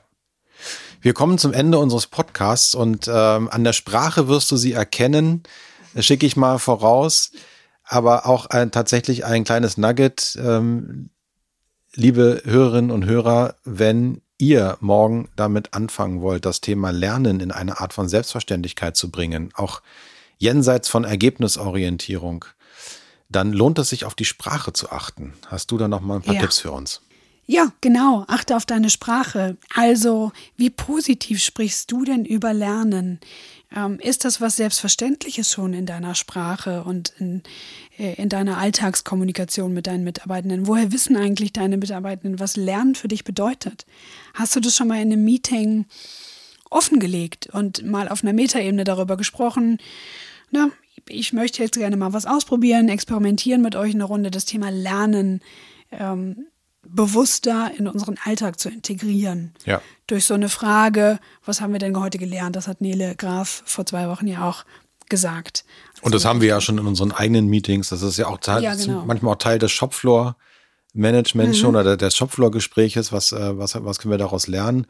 Wir 1.02 1.14
kommen 1.14 1.38
zum 1.38 1.54
Ende 1.54 1.78
unseres 1.78 2.08
Podcasts 2.08 2.74
und 2.74 3.08
ähm, 3.08 3.50
an 3.50 3.64
der 3.64 3.74
Sprache 3.74 4.28
wirst 4.28 4.50
du 4.52 4.58
sie 4.58 4.72
erkennen. 4.72 5.44
Schicke 6.00 6.26
ich 6.26 6.36
mal 6.36 6.58
voraus 6.58 7.32
aber 7.86 8.26
auch 8.26 8.48
ein, 8.48 8.72
tatsächlich 8.72 9.26
ein 9.26 9.44
kleines 9.44 9.78
Nugget. 9.78 10.38
Ähm, 10.42 11.10
liebe 11.94 12.42
Hörerinnen 12.46 12.92
und 12.92 13.06
Hörer, 13.06 13.56
wenn 13.64 14.22
ihr 14.38 14.78
morgen 14.82 15.30
damit 15.36 15.74
anfangen 15.74 16.22
wollt, 16.22 16.46
das 16.46 16.62
Thema 16.62 16.92
Lernen 16.92 17.40
in 17.40 17.52
eine 17.52 17.80
Art 17.80 17.94
von 17.94 18.10
Selbstverständlichkeit 18.10 18.98
zu 18.98 19.10
bringen, 19.10 19.52
auch 19.56 19.82
jenseits 20.38 20.90
von 20.90 21.06
Ergebnisorientierung, 21.06 22.46
dann 23.30 23.54
lohnt 23.54 23.80
es 23.80 23.90
sich 23.90 24.06
auf 24.06 24.16
die 24.16 24.26
Sprache 24.26 24.74
zu 24.74 24.92
achten. 24.92 25.34
Hast 25.48 25.72
du 25.72 25.78
da 25.78 25.88
noch 25.88 26.02
mal 26.02 26.18
ein 26.18 26.22
paar 26.22 26.36
ja. 26.36 26.42
Tipps 26.42 26.60
für 26.60 26.72
uns? 26.72 27.02
Ja, 27.48 27.72
genau. 27.80 28.26
Achte 28.28 28.56
auf 28.56 28.66
deine 28.66 28.90
Sprache. 28.90 29.58
Also, 29.76 30.32
wie 30.58 30.72
positiv 30.72 31.44
sprichst 31.44 31.92
du 31.92 32.04
denn 32.04 32.26
über 32.26 32.54
Lernen? 32.54 33.20
Ähm, 33.76 34.00
ist 34.00 34.24
das 34.24 34.40
was 34.40 34.56
Selbstverständliches 34.56 35.52
schon 35.52 35.74
in 35.74 35.86
deiner 35.86 36.16
Sprache 36.16 36.84
und 36.84 37.14
in, 37.20 37.44
äh, 37.98 38.14
in 38.14 38.30
deiner 38.30 38.58
Alltagskommunikation 38.58 39.74
mit 39.74 39.88
deinen 39.88 40.06
Mitarbeitenden? 40.06 40.66
Woher 40.66 40.94
wissen 40.94 41.18
eigentlich 41.18 41.52
deine 41.52 41.78
Mitarbeitenden, 41.78 42.40
was 42.40 42.56
Lernen 42.56 42.96
für 42.96 43.10
dich 43.10 43.26
bedeutet? 43.26 43.86
Hast 44.34 44.56
du 44.56 44.62
das 44.62 44.76
schon 44.76 44.88
mal 44.88 45.02
in 45.02 45.12
einem 45.12 45.26
Meeting 45.26 45.86
offengelegt 46.70 47.48
und 47.48 47.84
mal 47.84 48.08
auf 48.08 48.24
einer 48.24 48.34
Metaebene 48.34 48.86
darüber 48.86 49.18
gesprochen? 49.18 49.80
Na, 50.52 50.70
ich 51.10 51.34
möchte 51.34 51.62
jetzt 51.62 51.78
gerne 51.78 51.98
mal 51.98 52.14
was 52.14 52.26
ausprobieren, 52.26 52.88
experimentieren 52.88 53.62
mit 53.62 53.76
euch 53.76 53.94
eine 53.94 54.06
Runde, 54.06 54.32
das 54.32 54.46
Thema 54.46 54.70
Lernen. 54.70 55.42
Ähm, 55.92 56.48
bewusster 56.88 57.72
in 57.78 57.88
unseren 57.88 58.16
Alltag 58.24 58.60
zu 58.60 58.70
integrieren. 58.70 59.54
Ja. 59.66 59.82
Durch 60.08 60.26
so 60.26 60.34
eine 60.34 60.50
Frage, 60.50 61.20
was 61.44 61.62
haben 61.62 61.74
wir 61.74 61.80
denn 61.80 62.00
heute 62.00 62.18
gelernt? 62.18 62.56
Das 62.56 62.68
hat 62.68 62.82
Nele 62.82 63.16
Graf 63.16 63.64
vor 63.66 63.86
zwei 63.86 64.08
Wochen 64.08 64.28
ja 64.28 64.48
auch 64.48 64.66
gesagt. 65.10 65.66
Und 66.02 66.14
das 66.16 66.26
haben 66.26 66.42
wir 66.42 66.48
ja 66.48 66.62
schon 66.62 66.78
in 66.78 66.88
unseren 66.88 67.12
eigenen 67.12 67.48
Meetings. 67.48 67.90
Das 67.90 68.02
ist 68.02 68.18
ja 68.18 68.28
auch 68.28 68.40
Teil, 68.40 68.64
ja, 68.64 68.76
genau. 68.76 69.06
manchmal 69.06 69.34
auch 69.34 69.40
Teil 69.40 69.60
des 69.60 69.72
Shopfloor 69.72 70.36
Management 70.94 71.50
mhm. 71.50 71.54
schon 71.54 71.76
oder 71.76 71.98
des 71.98 72.16
Shopfloor 72.16 72.52
Gespräches. 72.52 73.12
Was, 73.12 73.32
äh, 73.32 73.58
was, 73.58 73.76
was 73.84 74.00
können 74.00 74.12
wir 74.12 74.18
daraus 74.18 74.48
lernen? 74.48 74.88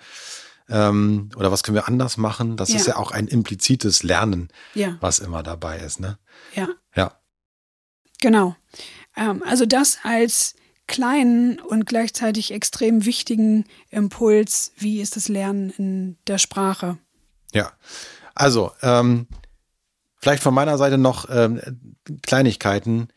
Ähm, 0.70 1.30
oder 1.36 1.52
was 1.52 1.64
können 1.64 1.76
wir 1.76 1.88
anders 1.88 2.18
machen? 2.18 2.58
Das 2.58 2.70
ja. 2.70 2.76
ist 2.78 2.88
ja 2.88 2.98
auch 2.98 3.12
ein 3.12 3.28
implizites 3.28 4.04
Lernen, 4.04 4.50
ja. 4.74 4.98
was 5.00 5.20
immer 5.20 5.44
dabei 5.44 5.78
ist. 5.80 6.00
Ne? 6.00 6.18
Ja. 6.56 6.70
Ja. 6.96 7.20
Genau. 8.22 8.56
Ähm, 9.16 9.44
also 9.46 9.66
das 9.66 10.00
als 10.04 10.56
kleinen 10.88 11.60
und 11.60 11.86
gleichzeitig 11.86 12.52
extrem 12.52 13.06
wichtigen 13.06 13.66
Impuls, 13.90 14.72
wie 14.78 15.02
ist 15.02 15.16
das 15.16 15.28
Lernen 15.28 15.72
in 15.78 16.18
der 16.28 16.38
Sprache? 16.38 16.98
Ja, 17.54 17.72
also 18.36 18.72
ähm, 18.82 19.28
vielleicht 20.18 20.44
von 20.44 20.54
meiner 20.54 20.78
Seite 20.78 20.98
noch 20.98 21.28
ähm, 21.30 21.62
Kleinigkeiten. 22.24 23.08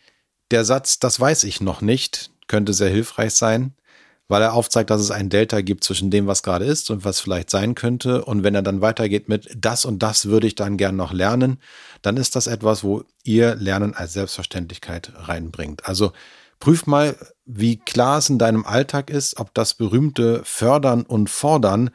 Der 0.51 0.65
Satz, 0.65 0.99
das 0.99 1.21
weiß 1.21 1.45
ich 1.45 1.61
noch 1.61 1.81
nicht, 1.83 2.31
könnte 2.47 2.73
sehr 2.73 2.89
hilfreich 2.89 3.35
sein, 3.35 3.75
weil 4.29 4.43
er 4.43 4.55
aufzeigt, 4.55 4.91
dass 4.91 5.01
es 5.01 5.11
ein 5.11 5.29
Delta 5.29 5.61
gibt 5.61 5.85
zwischen 5.85 6.11
dem, 6.11 6.27
was 6.27 6.43
gerade 6.43 6.65
ist 6.65 6.91
und 6.91 7.05
was 7.05 7.21
vielleicht 7.21 7.51
sein 7.51 7.75
könnte. 7.75 8.25
Und 8.25 8.45
wenn 8.45 8.55
er 8.55 8.63
dann 8.63 8.81
weitergeht 8.81 9.29
mit 9.29 9.51
das 9.57 9.85
und 9.85 10.03
das 10.03 10.27
würde 10.27 10.47
ich 10.47 10.55
dann 10.55 10.77
gern 10.77 10.97
noch 10.97 11.13
lernen, 11.13 11.61
dann 12.01 12.17
ist 12.17 12.37
das 12.37 12.47
etwas, 12.47 12.85
wo 12.85 13.05
ihr 13.25 13.55
Lernen 13.57 13.95
als 13.95 14.15
Selbstverständlichkeit 14.15 15.13
reinbringt. 15.17 15.87
Also 15.87 16.13
Prüf 16.59 16.87
mal, 16.87 17.17
wie 17.45 17.77
klar 17.77 18.19
es 18.19 18.29
in 18.31 18.39
deinem 18.39 18.67
Alltag 18.67 19.11
ist, 19.11 19.39
ob 19.39 19.55
das 19.55 19.75
berühmte 19.75 20.43
Fördern 20.45 21.03
und 21.03 21.31
Fordern 21.31 21.91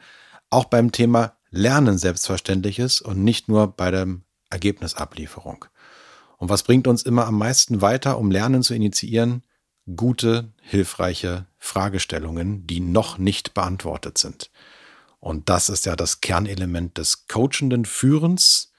auch 0.50 0.64
beim 0.64 0.92
Thema 0.92 1.36
Lernen 1.50 1.98
selbstverständlich 1.98 2.78
ist 2.78 3.00
und 3.00 3.22
nicht 3.22 3.48
nur 3.48 3.68
bei 3.68 3.90
der 3.90 4.06
Ergebnisablieferung. 4.50 5.66
Und 6.38 6.48
was 6.48 6.62
bringt 6.62 6.86
uns 6.86 7.02
immer 7.02 7.26
am 7.26 7.38
meisten 7.38 7.80
weiter, 7.80 8.18
um 8.18 8.30
Lernen 8.30 8.62
zu 8.62 8.74
initiieren? 8.74 9.42
Gute, 9.96 10.52
hilfreiche 10.62 11.46
Fragestellungen, 11.58 12.66
die 12.66 12.80
noch 12.80 13.18
nicht 13.18 13.54
beantwortet 13.54 14.18
sind. 14.18 14.50
Und 15.20 15.48
das 15.48 15.68
ist 15.68 15.86
ja 15.86 15.96
das 15.96 16.20
Kernelement 16.20 16.98
des 16.98 17.28
coachenden 17.28 17.84
Führens. 17.84 18.72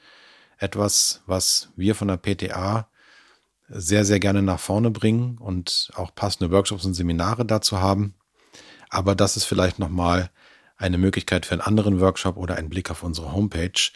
Etwas, 0.58 1.22
was 1.26 1.70
wir 1.76 1.96
von 1.96 2.08
der 2.08 2.18
PTA 2.18 2.88
sehr, 3.68 4.06
sehr 4.06 4.20
gerne 4.20 4.42
nach 4.42 4.60
vorne 4.60 4.92
bringen 4.92 5.38
und 5.38 5.92
auch 5.96 6.14
passende 6.14 6.52
Workshops 6.52 6.86
und 6.86 6.94
Seminare 6.94 7.46
dazu 7.46 7.80
haben. 7.80 8.16
Aber 8.90 9.16
das 9.16 9.38
ist 9.38 9.46
vielleicht 9.46 9.80
nochmal 9.80 10.30
eine 10.78 10.98
Möglichkeit 10.98 11.46
für 11.46 11.54
einen 11.54 11.62
anderen 11.62 12.00
Workshop 12.00 12.38
oder 12.38 12.56
einen 12.56 12.70
Blick 12.70 12.92
auf 12.92 13.04
unsere 13.04 13.32
Homepage. 13.34 13.92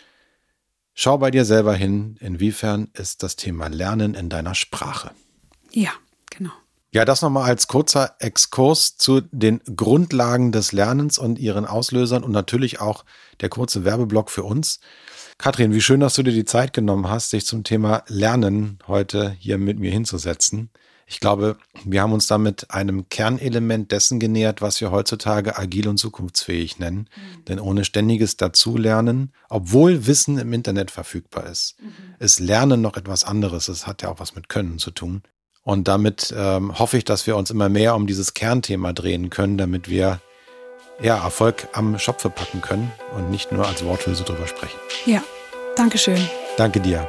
Schau 0.93 1.17
bei 1.17 1.31
dir 1.31 1.45
selber 1.45 1.73
hin, 1.75 2.17
inwiefern 2.19 2.89
ist 2.93 3.23
das 3.23 3.35
Thema 3.35 3.67
Lernen 3.67 4.15
in 4.15 4.29
deiner 4.29 4.55
Sprache. 4.55 5.11
Ja, 5.71 5.91
genau. 6.29 6.51
Ja, 6.91 7.05
das 7.05 7.21
nochmal 7.21 7.47
als 7.47 7.67
kurzer 7.67 8.15
Exkurs 8.19 8.97
zu 8.97 9.21
den 9.21 9.61
Grundlagen 9.75 10.51
des 10.51 10.71
Lernens 10.71 11.19
und 11.19 11.37
ihren 11.37 11.65
Auslösern 11.65 12.23
und 12.23 12.31
natürlich 12.31 12.81
auch 12.81 13.05
der 13.41 13.49
kurze 13.49 13.85
Werbeblock 13.85 14.31
für 14.31 14.43
uns. 14.43 14.79
Katrin, 15.39 15.73
wie 15.73 15.79
schön, 15.79 16.01
dass 16.01 16.15
du 16.15 16.23
dir 16.23 16.33
die 16.33 16.43
Zeit 16.43 16.73
genommen 16.73 17.09
hast, 17.09 17.31
dich 17.31 17.45
zum 17.45 17.63
Thema 17.63 18.03
Lernen 18.07 18.77
heute 18.87 19.37
hier 19.39 19.57
mit 19.57 19.79
mir 19.79 19.89
hinzusetzen. 19.89 20.69
Ich 21.07 21.21
glaube, 21.21 21.55
wir 21.85 22.01
haben 22.01 22.11
uns 22.11 22.27
damit 22.27 22.71
einem 22.71 23.07
Kernelement 23.07 23.93
dessen 23.93 24.19
genähert, 24.19 24.61
was 24.61 24.81
wir 24.81 24.91
heutzutage 24.91 25.57
agil 25.57 25.87
und 25.87 25.97
zukunftsfähig 25.97 26.77
nennen. 26.79 27.07
Mhm. 27.15 27.45
Denn 27.45 27.59
ohne 27.61 27.85
ständiges 27.85 28.35
Dazulernen, 28.35 29.31
obwohl 29.47 30.07
Wissen 30.07 30.37
im 30.37 30.51
Internet 30.51 30.91
verfügbar 30.91 31.45
ist, 31.45 31.77
mhm. 31.81 32.15
ist 32.19 32.41
Lernen 32.41 32.81
noch 32.81 32.97
etwas 32.97 33.23
anderes. 33.23 33.69
Es 33.69 33.87
hat 33.87 34.01
ja 34.01 34.09
auch 34.09 34.19
was 34.19 34.35
mit 34.35 34.49
Können 34.49 34.77
zu 34.77 34.91
tun. 34.91 35.23
Und 35.63 35.87
damit 35.87 36.33
ähm, 36.37 36.77
hoffe 36.77 36.97
ich, 36.97 37.05
dass 37.05 37.27
wir 37.27 37.37
uns 37.37 37.49
immer 37.49 37.69
mehr 37.69 37.95
um 37.95 38.07
dieses 38.07 38.33
Kernthema 38.33 38.91
drehen 38.91 39.29
können, 39.29 39.57
damit 39.57 39.89
wir 39.89 40.19
ja, 41.01 41.23
Erfolg 41.23 41.67
am 41.73 41.97
Schopfe 41.97 42.29
packen 42.29 42.61
können 42.61 42.91
und 43.15 43.29
nicht 43.29 43.51
nur 43.51 43.67
als 43.67 43.83
Worthülse 43.85 44.23
drüber 44.23 44.47
sprechen. 44.47 44.77
Ja, 45.05 45.21
danke 45.75 45.97
schön. 45.97 46.19
Danke 46.57 46.79
dir. 46.79 47.07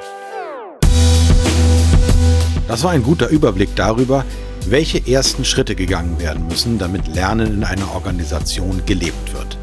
Das 2.69 2.85
war 2.85 2.93
ein 2.93 3.03
guter 3.03 3.29
Überblick 3.29 3.75
darüber, 3.75 4.25
welche 4.67 5.05
ersten 5.11 5.45
Schritte 5.45 5.75
gegangen 5.75 6.21
werden 6.21 6.47
müssen, 6.47 6.79
damit 6.79 7.09
Lernen 7.09 7.55
in 7.55 7.65
einer 7.65 7.93
Organisation 7.95 8.83
gelebt 8.87 9.33
wird. 9.33 9.59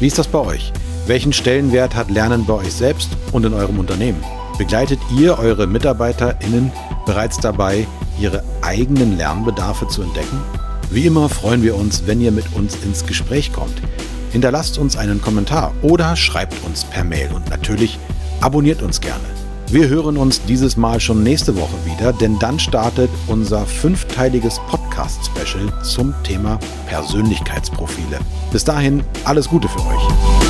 Wie 0.00 0.06
ist 0.06 0.18
das 0.18 0.28
bei 0.28 0.38
euch? 0.38 0.72
Welchen 1.06 1.32
Stellenwert 1.32 1.94
hat 1.94 2.10
Lernen 2.10 2.44
bei 2.44 2.54
euch 2.54 2.72
selbst 2.72 3.10
und 3.32 3.46
in 3.46 3.54
eurem 3.54 3.78
Unternehmen? 3.78 4.22
Begleitet 4.58 4.98
ihr 5.18 5.38
eure 5.38 5.66
MitarbeiterInnen 5.66 6.70
bereits 7.06 7.38
dabei, 7.38 7.86
ihre 8.20 8.44
eigenen 8.60 9.16
Lernbedarfe 9.16 9.88
zu 9.88 10.02
entdecken? 10.02 10.40
Wie 10.92 11.06
immer 11.06 11.30
freuen 11.30 11.62
wir 11.62 11.74
uns, 11.74 12.02
wenn 12.04 12.20
ihr 12.20 12.32
mit 12.32 12.44
uns 12.54 12.76
ins 12.84 13.06
Gespräch 13.06 13.50
kommt. 13.50 13.72
Hinterlasst 14.30 14.76
uns 14.76 14.98
einen 14.98 15.22
Kommentar 15.22 15.72
oder 15.80 16.16
schreibt 16.16 16.54
uns 16.66 16.84
per 16.84 17.02
Mail 17.02 17.30
und 17.32 17.48
natürlich 17.48 17.98
abonniert 18.42 18.82
uns 18.82 19.00
gerne. 19.00 19.24
Wir 19.68 19.88
hören 19.88 20.18
uns 20.18 20.42
dieses 20.42 20.76
Mal 20.76 21.00
schon 21.00 21.22
nächste 21.22 21.56
Woche 21.56 21.76
wieder, 21.86 22.12
denn 22.12 22.38
dann 22.38 22.58
startet 22.58 23.08
unser 23.26 23.64
fünfteiliges 23.64 24.60
Podcast-Special 24.68 25.82
zum 25.82 26.12
Thema 26.24 26.58
Persönlichkeitsprofile. 26.88 28.18
Bis 28.52 28.62
dahin 28.62 29.02
alles 29.24 29.48
Gute 29.48 29.70
für 29.70 29.80
euch. 29.80 30.41